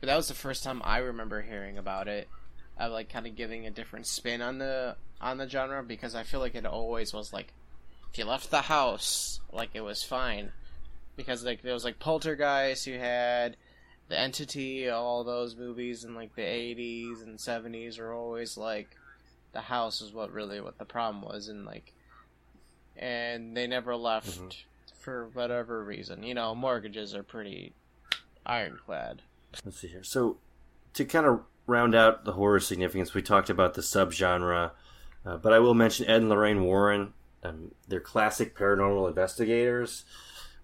[0.00, 2.28] but that was the first time I remember hearing about it.
[2.78, 6.22] Of like kind of giving a different spin on the on the genre because I
[6.22, 7.52] feel like it always was like
[8.10, 10.52] if you left the house, like it was fine
[11.14, 13.58] because like there was like Poltergeist, you had
[14.08, 18.96] the Entity, all those movies in like the 80s and 70s were always like
[19.52, 21.92] the house is what really what the problem was and like
[23.02, 24.54] and they never left Mhm.
[24.94, 26.22] for whatever reason.
[26.22, 27.74] You know, mortgages are pretty
[28.46, 29.22] ironclad.
[29.64, 30.04] Let's see here.
[30.04, 30.38] So,
[30.94, 34.70] to kind of round out the horror significance, we talked about the subgenre,
[35.26, 37.12] uh, but I will mention Ed and Lorraine Warren.
[37.42, 40.04] Um, they're classic paranormal investigators.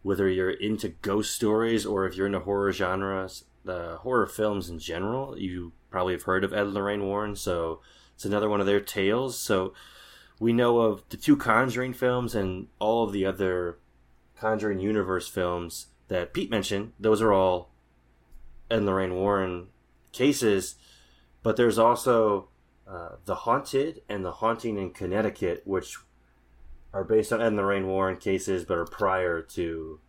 [0.03, 4.79] Whether you're into ghost stories or if you're into horror genres, the horror films in
[4.79, 7.35] general, you probably have heard of Ed and Lorraine Warren.
[7.35, 7.81] So,
[8.15, 9.37] it's another one of their tales.
[9.37, 9.75] So,
[10.41, 13.79] we know of the two Conjuring films and all of the other
[14.39, 16.93] Conjuring universe films that Pete mentioned.
[16.99, 17.71] Those are all
[18.71, 19.69] Ed and Lorraine Warren
[20.13, 20.77] cases,
[21.43, 22.49] but there's also
[22.87, 25.97] uh, The Haunted and The Haunting in Connecticut, which
[26.93, 30.01] are based on Ed and Lorraine Warren cases, but are prior to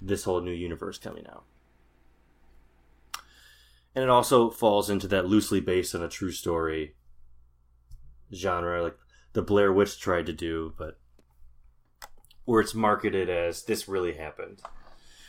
[0.00, 1.44] this whole new universe coming out.
[3.94, 6.94] And it also falls into that loosely based on a true story
[8.34, 8.96] genre, like
[9.32, 10.98] the Blair Witch tried to do, but
[12.44, 14.60] where it's marketed as this really happened.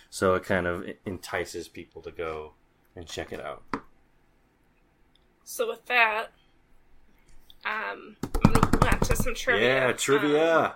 [0.10, 2.54] So it kind of entices people to go
[2.96, 3.64] and check it out.
[5.44, 6.28] So with that,
[7.66, 9.88] um, I'm gonna move on to some trivia.
[9.88, 10.66] Yeah, trivia.
[10.66, 10.72] Um,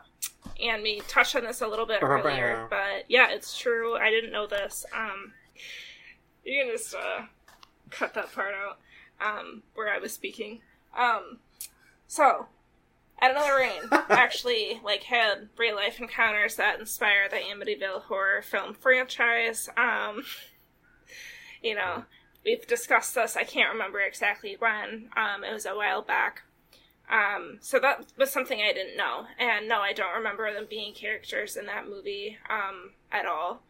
[0.62, 3.98] and we touched on this a little bit earlier, but yeah, it's true.
[3.98, 4.86] I didn't know this.
[4.96, 5.34] Um,
[6.44, 7.26] you can just uh,
[7.90, 8.80] cut that part out
[9.22, 10.62] um, where I was speaking.
[10.98, 11.40] Um,
[12.08, 12.48] so,
[13.19, 18.73] Ed and Lorraine actually like had real life encounters that inspire the Amityville horror film
[18.73, 19.69] franchise.
[19.75, 20.23] Um,
[21.63, 22.06] you know,
[22.45, 23.36] we've discussed this.
[23.36, 25.10] I can't remember exactly when.
[25.15, 26.43] Um, it was a while back.
[27.10, 29.25] Um, so that was something I didn't know.
[29.39, 33.63] And no, I don't remember them being characters in that movie um, at all.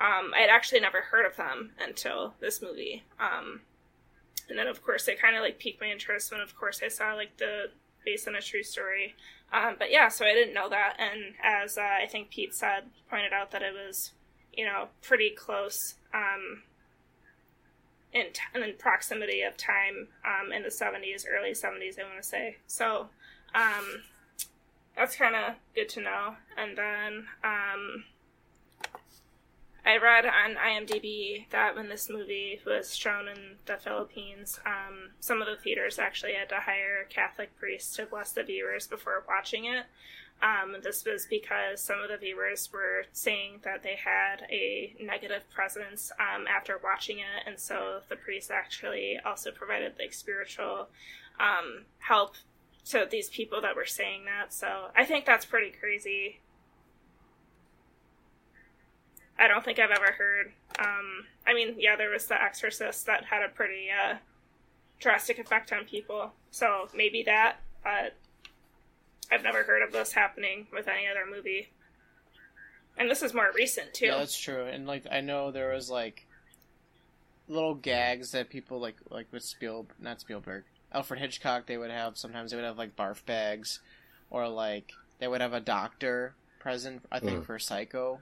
[0.00, 3.04] Um, I'd actually never heard of them until this movie.
[3.20, 3.60] Um,
[4.48, 6.88] and then, of course, it kind of like piqued my interest when, of course, I
[6.88, 7.66] saw like the
[8.04, 9.14] based on a true story.
[9.52, 10.96] Um, but yeah, so I didn't know that.
[10.98, 14.12] And as uh, I think Pete said, pointed out that it was,
[14.52, 15.94] you know, pretty close.
[16.12, 16.62] Um,
[18.14, 22.28] in, t- in proximity of time um, in the 70s, early 70s, I want to
[22.28, 22.58] say.
[22.66, 23.08] So
[23.54, 24.02] um,
[24.96, 26.36] that's kind of good to know.
[26.56, 28.04] And then um,
[29.86, 35.42] I read on IMDb that when this movie was shown in the Philippines, um, some
[35.42, 39.66] of the theaters actually had to hire Catholic priests to bless the viewers before watching
[39.66, 39.84] it.
[40.42, 45.42] Um, this was because some of the viewers were saying that they had a negative
[45.54, 50.88] presence um, after watching it, and so the priest actually also provided like spiritual
[51.38, 52.34] um, help
[52.86, 54.52] to these people that were saying that.
[54.52, 56.40] So I think that's pretty crazy.
[59.38, 60.52] I don't think I've ever heard.
[60.78, 64.16] Um, I mean, yeah, there was The Exorcist that had a pretty uh,
[65.00, 68.14] drastic effect on people, so maybe that, but
[69.32, 71.68] I've never heard of this happening with any other movie.
[72.96, 74.06] And this is more recent too.
[74.06, 74.66] Yeah, that's true.
[74.66, 76.26] And like I know there was like
[77.48, 80.62] little gags that people like like with Spielberg, not Spielberg.
[80.92, 83.80] Alfred Hitchcock they would have sometimes they would have like barf bags
[84.30, 87.46] or like they would have a doctor present I think Mm.
[87.46, 88.20] for Psycho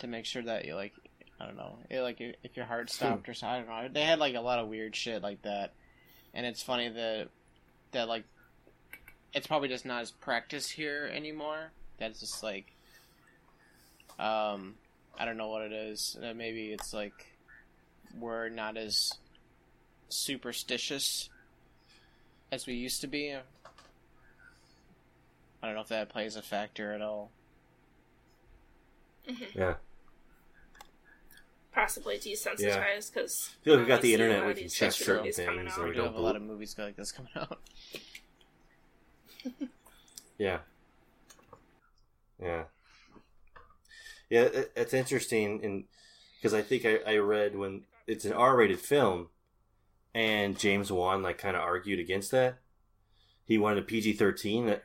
[0.00, 0.94] to make sure that you like
[1.40, 3.70] I don't know, it, like if your heart stopped or something.
[3.70, 4.00] I don't know.
[4.00, 5.72] They had like a lot of weird shit like that,
[6.34, 7.28] and it's funny that
[7.92, 8.24] that like
[9.32, 11.70] it's probably just not as practiced here anymore.
[11.98, 12.66] That's just like,
[14.18, 14.74] um,
[15.18, 16.16] I don't know what it is.
[16.34, 17.26] Maybe it's like
[18.18, 19.12] we're not as
[20.10, 21.30] superstitious
[22.52, 23.32] as we used to be.
[25.62, 27.30] I don't know if that plays a factor at all.
[29.54, 29.74] Yeah.
[31.80, 35.78] Possibly desensitized because I feel like we got the internet, we can check certain things,
[35.78, 37.58] or We we do don't have a lot of movies like this coming out.
[40.38, 40.60] Yeah.
[42.42, 42.64] Yeah.
[44.30, 45.84] Yeah, it, it's interesting, and
[46.36, 49.28] because I think I, I read when it's an R-rated film,
[50.14, 52.58] and James Wan like kind of argued against that.
[53.44, 54.80] He wanted a PG-13.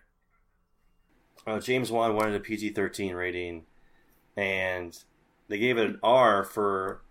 [1.48, 3.66] Uh, James Wan wanted a PG-13 rating,
[4.36, 4.98] and
[5.48, 7.04] they gave it an R for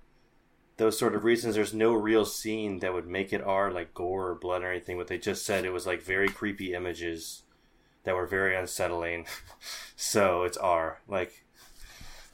[0.78, 1.54] those sort of reasons.
[1.56, 4.98] There's no real scene that would make it R, like gore or blood or anything.
[4.98, 7.44] But they just said it was like very creepy images
[8.04, 9.26] that were very unsettling.
[9.96, 11.02] so it's R.
[11.08, 11.46] Like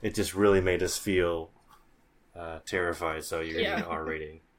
[0.02, 1.52] it just really made us feel
[2.36, 3.24] uh, terrified.
[3.24, 3.66] So you're Yeah.
[3.66, 4.42] getting an R rating.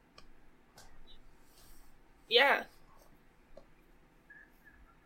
[2.27, 2.63] Yeah,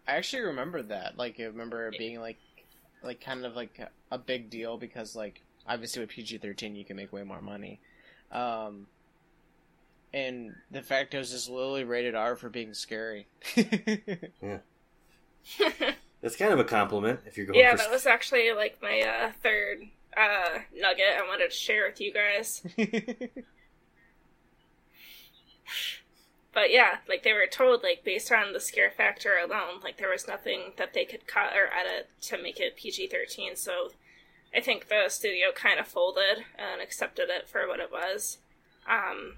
[0.07, 1.17] I actually remember that.
[1.17, 2.39] Like, I remember it being like,
[3.03, 6.85] like kind of like a, a big deal because like obviously with PG thirteen you
[6.85, 7.79] can make way more money,
[8.31, 8.87] um,
[10.13, 13.27] and the fact it was just literally rated R for being scary.
[14.41, 14.59] Yeah.
[16.21, 17.59] That's kind of a compliment if you're going.
[17.59, 17.71] yeah.
[17.71, 19.77] for That was actually like my uh, third
[20.17, 22.63] uh, nugget I wanted to share with you guys.
[26.53, 30.09] But yeah, like they were told, like based on the scare factor alone, like there
[30.09, 33.57] was nothing that they could cut or edit to make it PG thirteen.
[33.57, 33.89] So
[34.55, 38.37] I think the studio kind of folded and accepted it for what it was.
[38.89, 39.35] Um,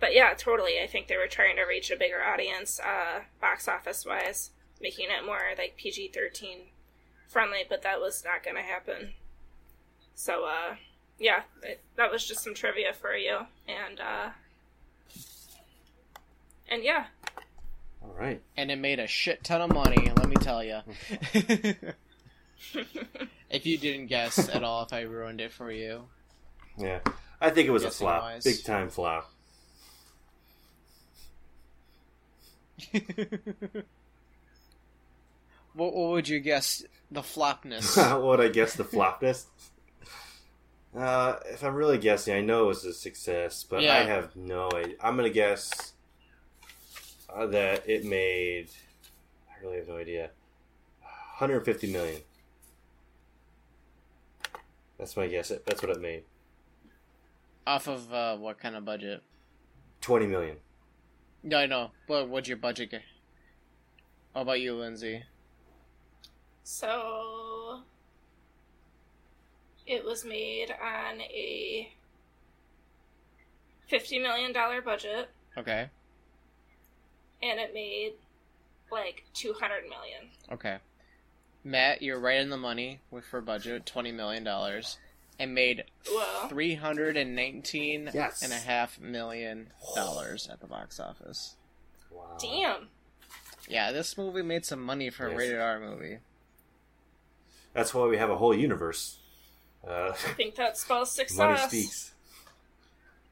[0.00, 0.80] but yeah, totally.
[0.82, 4.50] I think they were trying to reach a bigger audience, uh, box office wise,
[4.80, 6.58] making it more like PG thirteen
[7.28, 7.64] friendly.
[7.68, 9.12] But that was not going to happen.
[10.14, 10.76] So uh,
[11.18, 14.30] yeah, it, that was just some trivia for you, and uh,
[16.68, 17.06] and yeah,
[18.02, 18.40] All right.
[18.56, 20.10] and it made a shit ton of money.
[20.16, 20.80] Let me tell you.
[23.54, 26.04] if you didn't guess at all, if I ruined it for you,
[26.76, 27.00] Yeah,
[27.40, 28.44] I think it was a flop, wise.
[28.44, 29.30] big time flop.
[35.74, 37.96] what, what would you guess the flopness?
[38.20, 39.44] what would I guess the flopness?
[40.96, 43.94] Uh, if I'm really guessing, I know it was a success, but Yeah.
[43.94, 44.94] I have no idea.
[45.00, 45.92] I'm gonna guess
[47.34, 48.68] uh, that it made.
[49.48, 50.30] I really have no idea.
[51.38, 52.20] 150 million.
[54.98, 55.48] That's my guess.
[55.48, 56.24] That's what it made.
[57.66, 59.22] Off of uh, what kind of budget?
[60.02, 60.56] 20 million.
[61.42, 61.90] No, I know.
[62.06, 62.90] But what's your budget?
[62.90, 62.98] g-
[64.34, 65.22] How about you, Lindsay?
[66.66, 67.80] so
[69.86, 71.92] it was made on a
[73.86, 75.28] fifty million dollar budget,
[75.58, 75.90] Okay.
[77.42, 78.14] and it made
[78.90, 80.30] like two hundred million.
[80.52, 80.78] Okay.
[81.64, 84.98] Matt, you're right in the money with for budget, twenty million dollars,
[85.38, 86.48] and made Whoa.
[86.48, 88.42] three hundred and nineteen Yes.
[88.42, 91.56] and a half million dollars at the box office.
[92.10, 92.36] Wow.
[92.40, 92.88] Damn.
[93.68, 96.18] Yeah, this movie made some money for a rated R movie.
[97.72, 99.18] That's why we have a whole universe.
[99.86, 101.36] Uh, I think that spells success.
[101.38, 102.12] money speaks.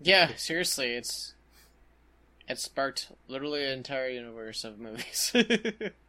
[0.00, 1.34] Yeah, seriously, it's
[2.48, 5.32] it sparked literally an entire universe of movies.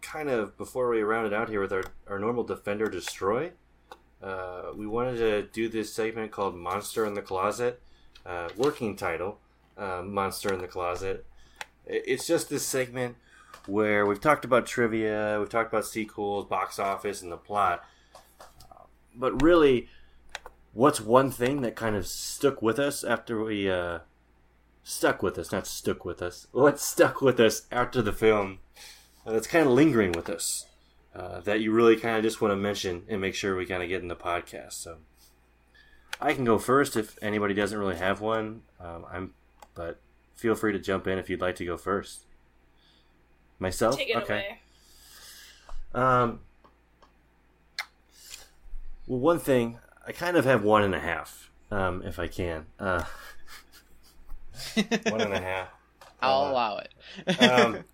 [0.00, 3.52] kind of before we round it out here with our, our normal defender destroy
[4.22, 7.80] uh, we wanted to do this segment called monster in the closet
[8.24, 9.38] uh, working title
[9.76, 11.24] uh, monster in the closet.
[11.86, 13.16] It's just this segment
[13.66, 17.84] where we've talked about trivia we've talked about sequels box office and the plot.
[19.14, 19.88] But really
[20.72, 24.00] what's one thing that kind of stuck with us after we uh,
[24.82, 28.58] stuck with us not stuck with us what stuck with us after the film
[29.26, 30.66] uh, that's kind of lingering with us
[31.14, 33.82] uh, that you really kind of just want to mention and make sure we kind
[33.82, 34.74] of get in the podcast.
[34.74, 34.98] So
[36.20, 38.62] I can go first if anybody doesn't really have one.
[38.80, 39.34] Um, I'm,
[39.74, 40.00] but
[40.36, 42.20] feel free to jump in if you'd like to go first.
[43.58, 44.58] Myself, Take it okay.
[45.94, 46.04] away.
[46.04, 46.40] Um,
[49.06, 52.66] well, one thing I kind of have one and a half, um, if I can.
[52.78, 53.04] Uh,
[55.08, 55.68] one and a half.
[56.20, 57.42] I'll Uh, allow it.
[57.42, 57.84] um,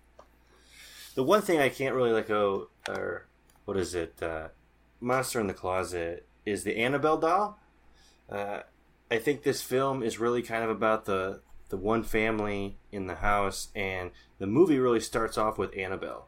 [1.15, 3.27] the one thing I can't really let go, or
[3.65, 4.21] what is it?
[4.21, 4.49] Uh,
[4.99, 7.59] Monster in the Closet is the Annabelle doll.
[8.29, 8.61] Uh,
[9.11, 13.15] I think this film is really kind of about the the one family in the
[13.15, 16.27] house, and the movie really starts off with Annabelle.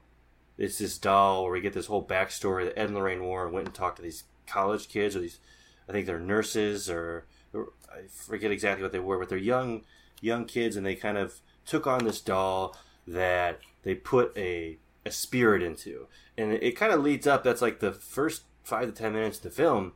[0.57, 3.67] It's this doll where we get this whole backstory that Ed and Lorraine Warren went
[3.67, 5.39] and talked to these college kids, or these,
[5.87, 9.83] I think they're nurses, or, or I forget exactly what they were, but they're young
[10.19, 12.75] young kids, and they kind of took on this doll
[13.05, 16.07] that they put a a spirit into,
[16.37, 17.43] and it, it kind of leads up.
[17.43, 19.93] That's like the first five to ten minutes of the film,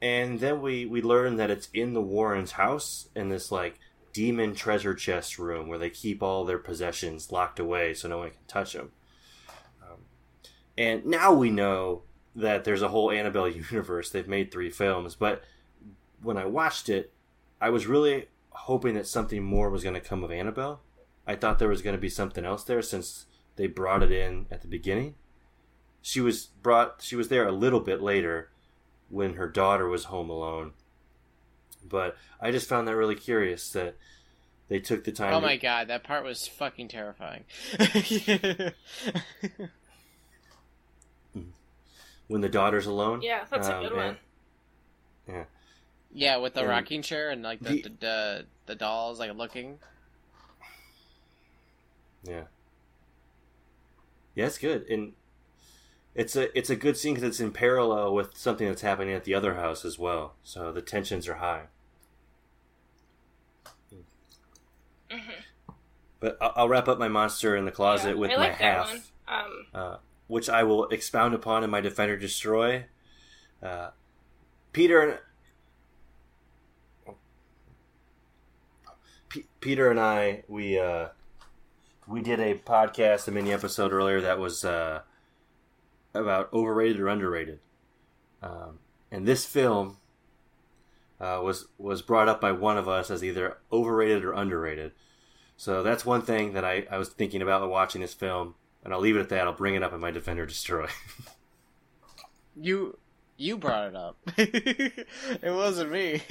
[0.00, 3.80] and then we we learn that it's in the Warrens' house in this like
[4.12, 8.30] demon treasure chest room where they keep all their possessions locked away so no one
[8.30, 8.92] can touch them.
[9.82, 9.98] Um,
[10.78, 12.02] and now we know
[12.36, 14.10] that there's a whole Annabelle universe.
[14.10, 15.42] They've made three films, but
[16.22, 17.12] when I watched it,
[17.60, 20.80] I was really hoping that something more was going to come of Annabelle.
[21.26, 24.46] I thought there was going to be something else there since they brought it in
[24.50, 25.14] at the beginning.
[26.02, 28.50] She was brought she was there a little bit later
[29.08, 30.72] when her daughter was home alone.
[31.88, 33.96] But I just found that really curious that
[34.68, 37.44] they took the time Oh to- my god, that part was fucking terrifying.
[42.28, 43.22] when the daughter's alone.
[43.22, 44.16] Yeah, that's a Um, good and- one.
[45.28, 45.44] Yeah.
[46.12, 49.32] yeah, with the And rocking chair and like the the- the, the, the dolls like
[49.34, 49.78] looking.
[52.26, 52.44] Yeah.
[54.34, 55.12] Yeah, it's good, and
[56.14, 59.24] it's a it's a good scene because it's in parallel with something that's happening at
[59.24, 60.34] the other house as well.
[60.42, 61.64] So the tensions are high.
[66.20, 68.86] But I'll, I'll wrap up my monster in the closet Yeah, with my like that
[68.86, 69.12] half.
[69.28, 69.96] Um, uh,
[70.26, 72.86] which I will expound upon in my Defender Destroy.
[73.62, 73.90] Uh,
[74.72, 75.18] Peter and
[79.28, 81.08] P- Peter and I we uh,
[82.06, 85.02] we did a podcast, a mini episode earlier that was uh,
[86.12, 87.60] about overrated or underrated,
[88.42, 88.78] um,
[89.10, 89.98] and this film
[91.20, 94.92] uh, was was brought up by one of us as either overrated or underrated.
[95.56, 98.92] So that's one thing that I, I was thinking about while watching this film, and
[98.92, 99.46] I'll leave it at that.
[99.46, 100.88] I'll bring it up in my Defender Destroy.
[102.56, 102.96] You
[103.36, 104.16] you brought it up.
[104.36, 105.06] it
[105.42, 106.22] wasn't me.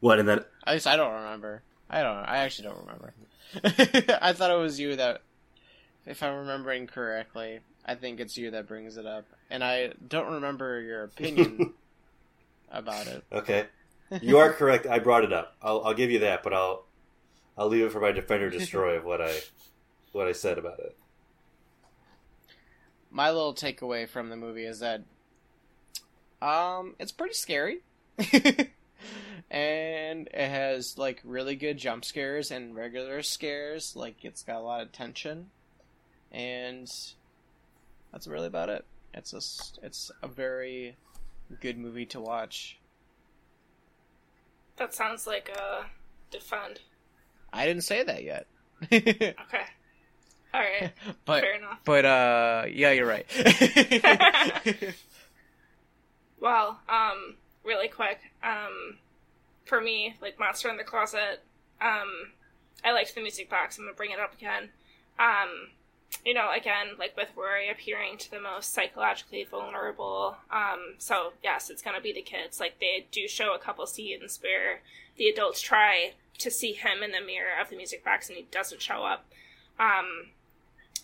[0.00, 0.20] what?
[0.20, 1.62] And then At least I don't remember.
[1.90, 2.16] I don't.
[2.18, 3.12] I actually don't remember.
[3.64, 5.22] I thought it was you that,
[6.04, 10.34] if I'm remembering correctly, I think it's you that brings it up, and I don't
[10.34, 11.74] remember your opinion
[12.70, 13.24] about it.
[13.32, 13.66] okay,
[14.20, 14.86] you are correct.
[14.86, 15.56] I brought it up.
[15.62, 16.84] I'll, I'll give you that, but I'll
[17.58, 19.38] I'll leave it for my Defender Destroy of what I
[20.12, 20.96] what I said about it.
[23.10, 25.02] My little takeaway from the movie is that,
[26.42, 27.78] um, it's pretty scary.
[29.50, 34.60] And it has like really good jump scares and regular scares like it's got a
[34.60, 35.46] lot of tension
[36.32, 36.90] and
[38.12, 38.84] that's really about it
[39.14, 40.96] it's just it's a very
[41.60, 42.78] good movie to watch
[44.76, 45.86] that sounds like a
[46.30, 46.80] defend.
[47.52, 48.46] i didn't say that yet
[48.92, 49.34] Okay.
[50.54, 50.92] All right.
[51.24, 51.78] but Fair enough.
[51.84, 53.26] but uh yeah you're right
[56.38, 57.36] Well, um,
[57.66, 58.98] really quick, um,
[59.64, 61.42] for me, like Monster in the Closet,
[61.80, 62.32] um,
[62.84, 63.78] I liked the music box.
[63.78, 64.70] I'm gonna bring it up again.
[65.18, 65.70] Um,
[66.24, 70.36] you know, again, like with Rory appearing to the most psychologically vulnerable.
[70.50, 72.60] Um, so yes, it's gonna be the kids.
[72.60, 74.80] Like they do show a couple scenes where
[75.16, 78.46] the adults try to see him in the mirror of the music box and he
[78.50, 79.26] doesn't show up.
[79.78, 80.28] Um,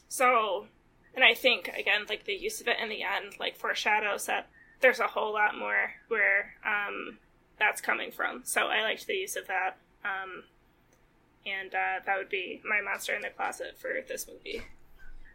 [0.09, 0.67] so,
[1.15, 4.49] and I think again, like the use of it in the end, like foreshadows that
[4.83, 7.19] there's a whole lot more where um,
[7.59, 8.43] that's coming from.
[8.45, 9.77] So I liked the use of that.
[10.05, 10.45] Um,
[11.47, 14.63] and uh, that would be my monster in the closet for this movie.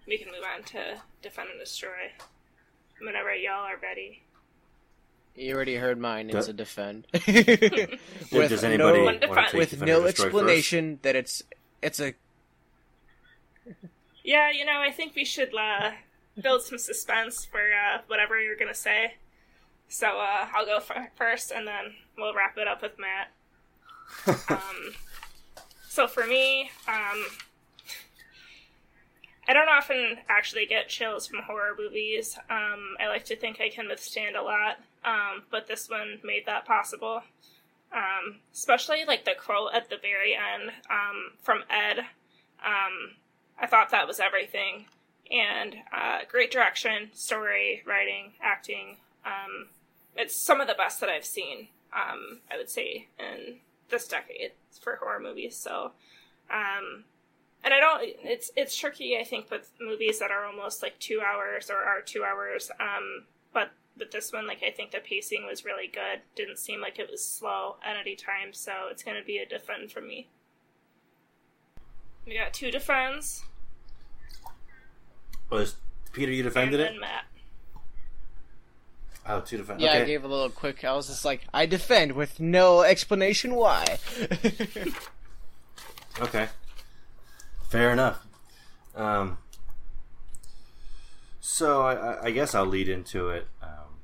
[0.07, 2.11] We can move on to Defend and Destroy
[3.01, 4.23] whenever y'all are ready.
[5.35, 7.25] you already heard mine it's a defend Does
[8.31, 10.25] with anybody no, want to take with Defender no Destroy first?
[10.25, 11.43] explanation that it's
[11.81, 12.13] it's a
[14.23, 15.91] Yeah, you know, I think we should uh,
[16.41, 19.15] build some suspense for uh, whatever you're gonna say.
[19.89, 23.31] So uh, I'll go f- first, and then we'll wrap it up with Matt.
[24.49, 24.93] um,
[25.87, 27.25] so for me, um,
[29.47, 32.37] I don't often actually get chills from horror movies.
[32.49, 36.45] Um, I like to think I can withstand a lot, um, but this one made
[36.45, 37.23] that possible.
[37.93, 41.99] Um, especially like the quote at the very end um, from Ed.
[42.65, 43.15] Um,
[43.59, 44.85] I thought that was everything.
[45.31, 48.97] And uh, great direction, story, writing, acting.
[49.27, 49.67] Um,
[50.15, 53.57] it's some of the best that I've seen, um, I would say, in
[53.89, 54.51] this decade
[54.81, 55.55] for horror movies.
[55.55, 55.91] So,
[56.49, 57.03] um,
[57.63, 58.01] and I don't.
[58.23, 62.01] It's it's tricky, I think, with movies that are almost like two hours or are
[62.01, 62.71] two hours.
[62.79, 66.21] Um, but with this one, like I think the pacing was really good.
[66.35, 69.91] Didn't seem like it was slow at any time, so it's gonna be a defend
[69.91, 70.29] for me.
[72.25, 73.43] We got two defends.
[75.49, 75.77] Was
[76.11, 76.99] Peter you defended and it?
[76.99, 77.25] Matt.
[79.29, 79.81] Oh, two defend.
[79.81, 80.01] Yeah, okay.
[80.01, 80.85] I gave a little quick.
[80.85, 83.97] I was just like, I defend with no explanation why.
[86.19, 86.47] Okay.
[87.69, 88.25] Fair enough.
[88.95, 89.37] Um,
[91.39, 93.99] so I, I- I guess I'll lead into it um,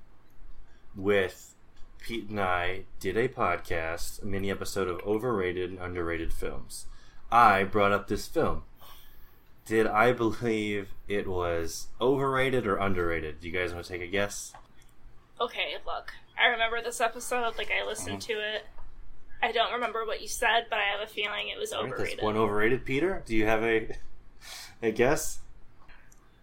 [0.96, 1.56] with
[2.00, 6.86] Pete and I did a podcast, a mini episode of overrated and underrated films.
[7.32, 8.64] I brought up this film.
[9.66, 13.40] Did I believe it was overrated or underrated?
[13.40, 14.54] Do you guys want to take a guess?
[15.42, 16.12] Okay, look.
[16.42, 18.34] I remember this episode, like I listened Mm-hmm.
[18.34, 18.66] to it.
[19.42, 21.90] I don't remember what you said, but I have a feeling it was All right,
[21.90, 22.24] that's overrated.
[22.24, 22.86] one overrated.
[22.86, 23.90] Peter, do you have a
[24.82, 25.40] a guess?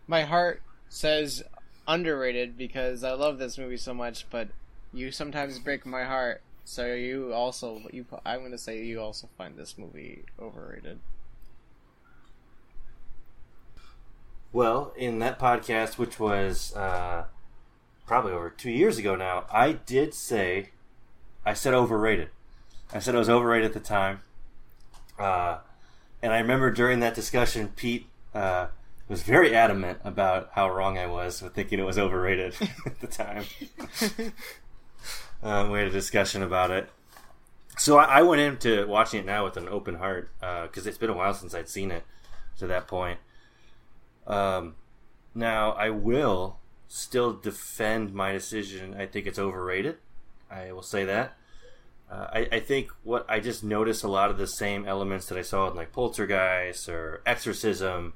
[0.07, 1.43] My heart says
[1.88, 4.49] underrated because I love this movie so much, but
[4.93, 6.43] you sometimes break my heart.
[6.64, 10.99] So you also you I'm going to say you also find this movie overrated.
[14.53, 17.24] Well, in that podcast, which was uh,
[18.11, 20.70] probably over two years ago now, I did say,
[21.46, 22.30] I said overrated.
[22.92, 24.22] I said it was overrated at the time.
[25.16, 25.58] Uh,
[26.20, 28.66] and I remember during that discussion, Pete uh,
[29.08, 33.06] was very adamant about how wrong I was with thinking it was overrated at the
[33.06, 33.44] time.
[35.44, 36.90] um, we had a discussion about it.
[37.78, 41.11] So I, I went into watching it now with an open heart because it's been
[41.11, 42.02] a while since I'd seen it
[42.58, 43.20] to that point.
[44.26, 44.74] Um,
[45.32, 46.59] now I will
[46.93, 48.95] still defend my decision.
[48.99, 49.99] I think it's overrated.
[50.51, 51.36] I will say that.
[52.11, 55.38] Uh, I, I think what I just noticed a lot of the same elements that
[55.38, 58.14] I saw in like Poltergeist or Exorcism,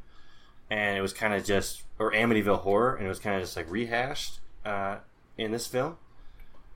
[0.68, 3.56] and it was kind of just or Amityville Horror, and it was kind of just
[3.56, 4.96] like rehashed uh,
[5.38, 5.96] in this film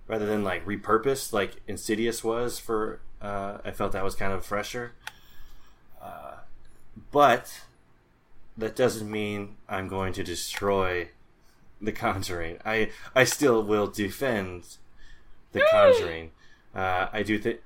[0.07, 3.01] rather than like repurposed like Insidious was for.
[3.20, 4.92] Uh, I felt that was kind of fresher.
[6.01, 6.36] Uh,
[7.11, 7.62] but
[8.57, 11.09] that doesn't mean I'm going to destroy
[11.81, 12.59] The Conjuring.
[12.64, 14.76] I I still will defend
[15.53, 16.33] The Conjuring.
[16.74, 17.61] Uh, I do think,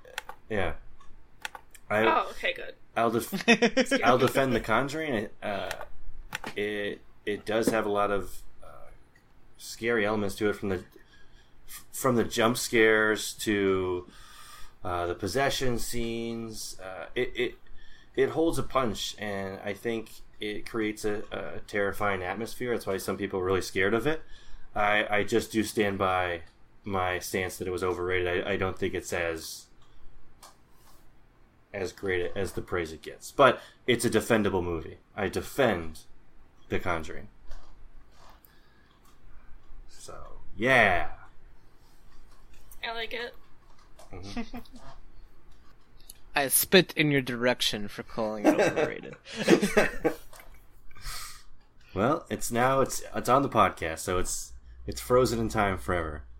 [0.48, 0.74] yeah.
[1.90, 2.74] I oh, okay, good.
[2.96, 5.28] I'll def- I'll defend The Conjuring.
[5.42, 5.70] Uh,
[6.56, 8.90] it it does have a lot of uh,
[9.56, 10.84] scary elements to it from the
[11.92, 14.06] from the jump scares to
[14.84, 16.78] uh, the possession scenes.
[16.82, 17.54] Uh, it, it
[18.14, 20.10] it holds a punch, and I think
[20.42, 22.72] it creates a, a terrifying atmosphere.
[22.72, 24.22] That's why some people are really scared of it.
[24.74, 26.42] I, I just do stand by
[26.82, 28.44] my stance that it was overrated.
[28.44, 29.66] I, I don't think it's as
[31.72, 34.98] as great as the praise it gets, but it's a defendable movie.
[35.16, 36.00] I defend
[36.68, 37.28] The Conjuring.
[39.88, 40.14] So
[40.56, 41.08] yeah.
[42.84, 43.34] I like it.
[44.12, 44.58] Mm-hmm.
[46.34, 49.14] I spit in your direction for calling it overrated.
[51.94, 54.52] Well, it's now it's it's on the podcast, so it's
[54.86, 56.22] it's frozen in time forever.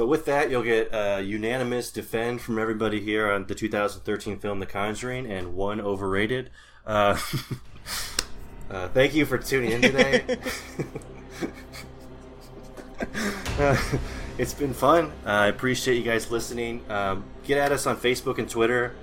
[0.00, 4.58] But with that, you'll get a unanimous defend from everybody here on the 2013 film
[4.58, 6.48] The Conjuring and one overrated.
[6.86, 7.18] Uh,
[8.70, 10.38] uh, thank you for tuning in today.
[13.58, 13.76] Uh,
[14.38, 15.12] it's been fun.
[15.26, 16.82] Uh, I appreciate you guys listening.
[16.90, 18.94] Um, get at us on Facebook and Twitter.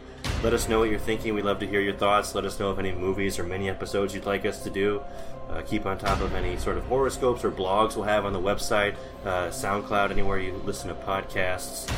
[0.43, 1.33] Let us know what you're thinking.
[1.33, 2.35] We'd love to hear your thoughts.
[2.35, 5.01] Let us know of any movies or mini episodes you'd like us to do.
[5.49, 8.39] Uh, keep on top of any sort of horoscopes or blogs we'll have on the
[8.39, 11.91] website, uh, SoundCloud, anywhere you listen to podcasts.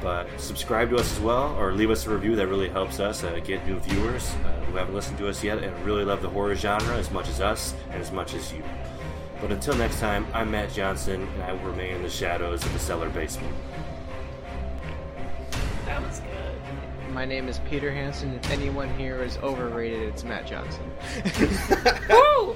[0.00, 2.36] But subscribe to us as well, or leave us a review.
[2.36, 5.62] That really helps us uh, get new viewers uh, who haven't listened to us yet
[5.62, 8.62] and really love the horror genre as much as us and as much as you.
[9.40, 12.72] But until next time, I'm Matt Johnson, and I will remain in the shadows of
[12.72, 13.54] the cellar basement.
[15.84, 16.35] That was good.
[17.16, 18.34] My name is Peter Hansen.
[18.34, 20.84] If anyone here is overrated, it's Matt Johnson.
[22.10, 22.54] Woo!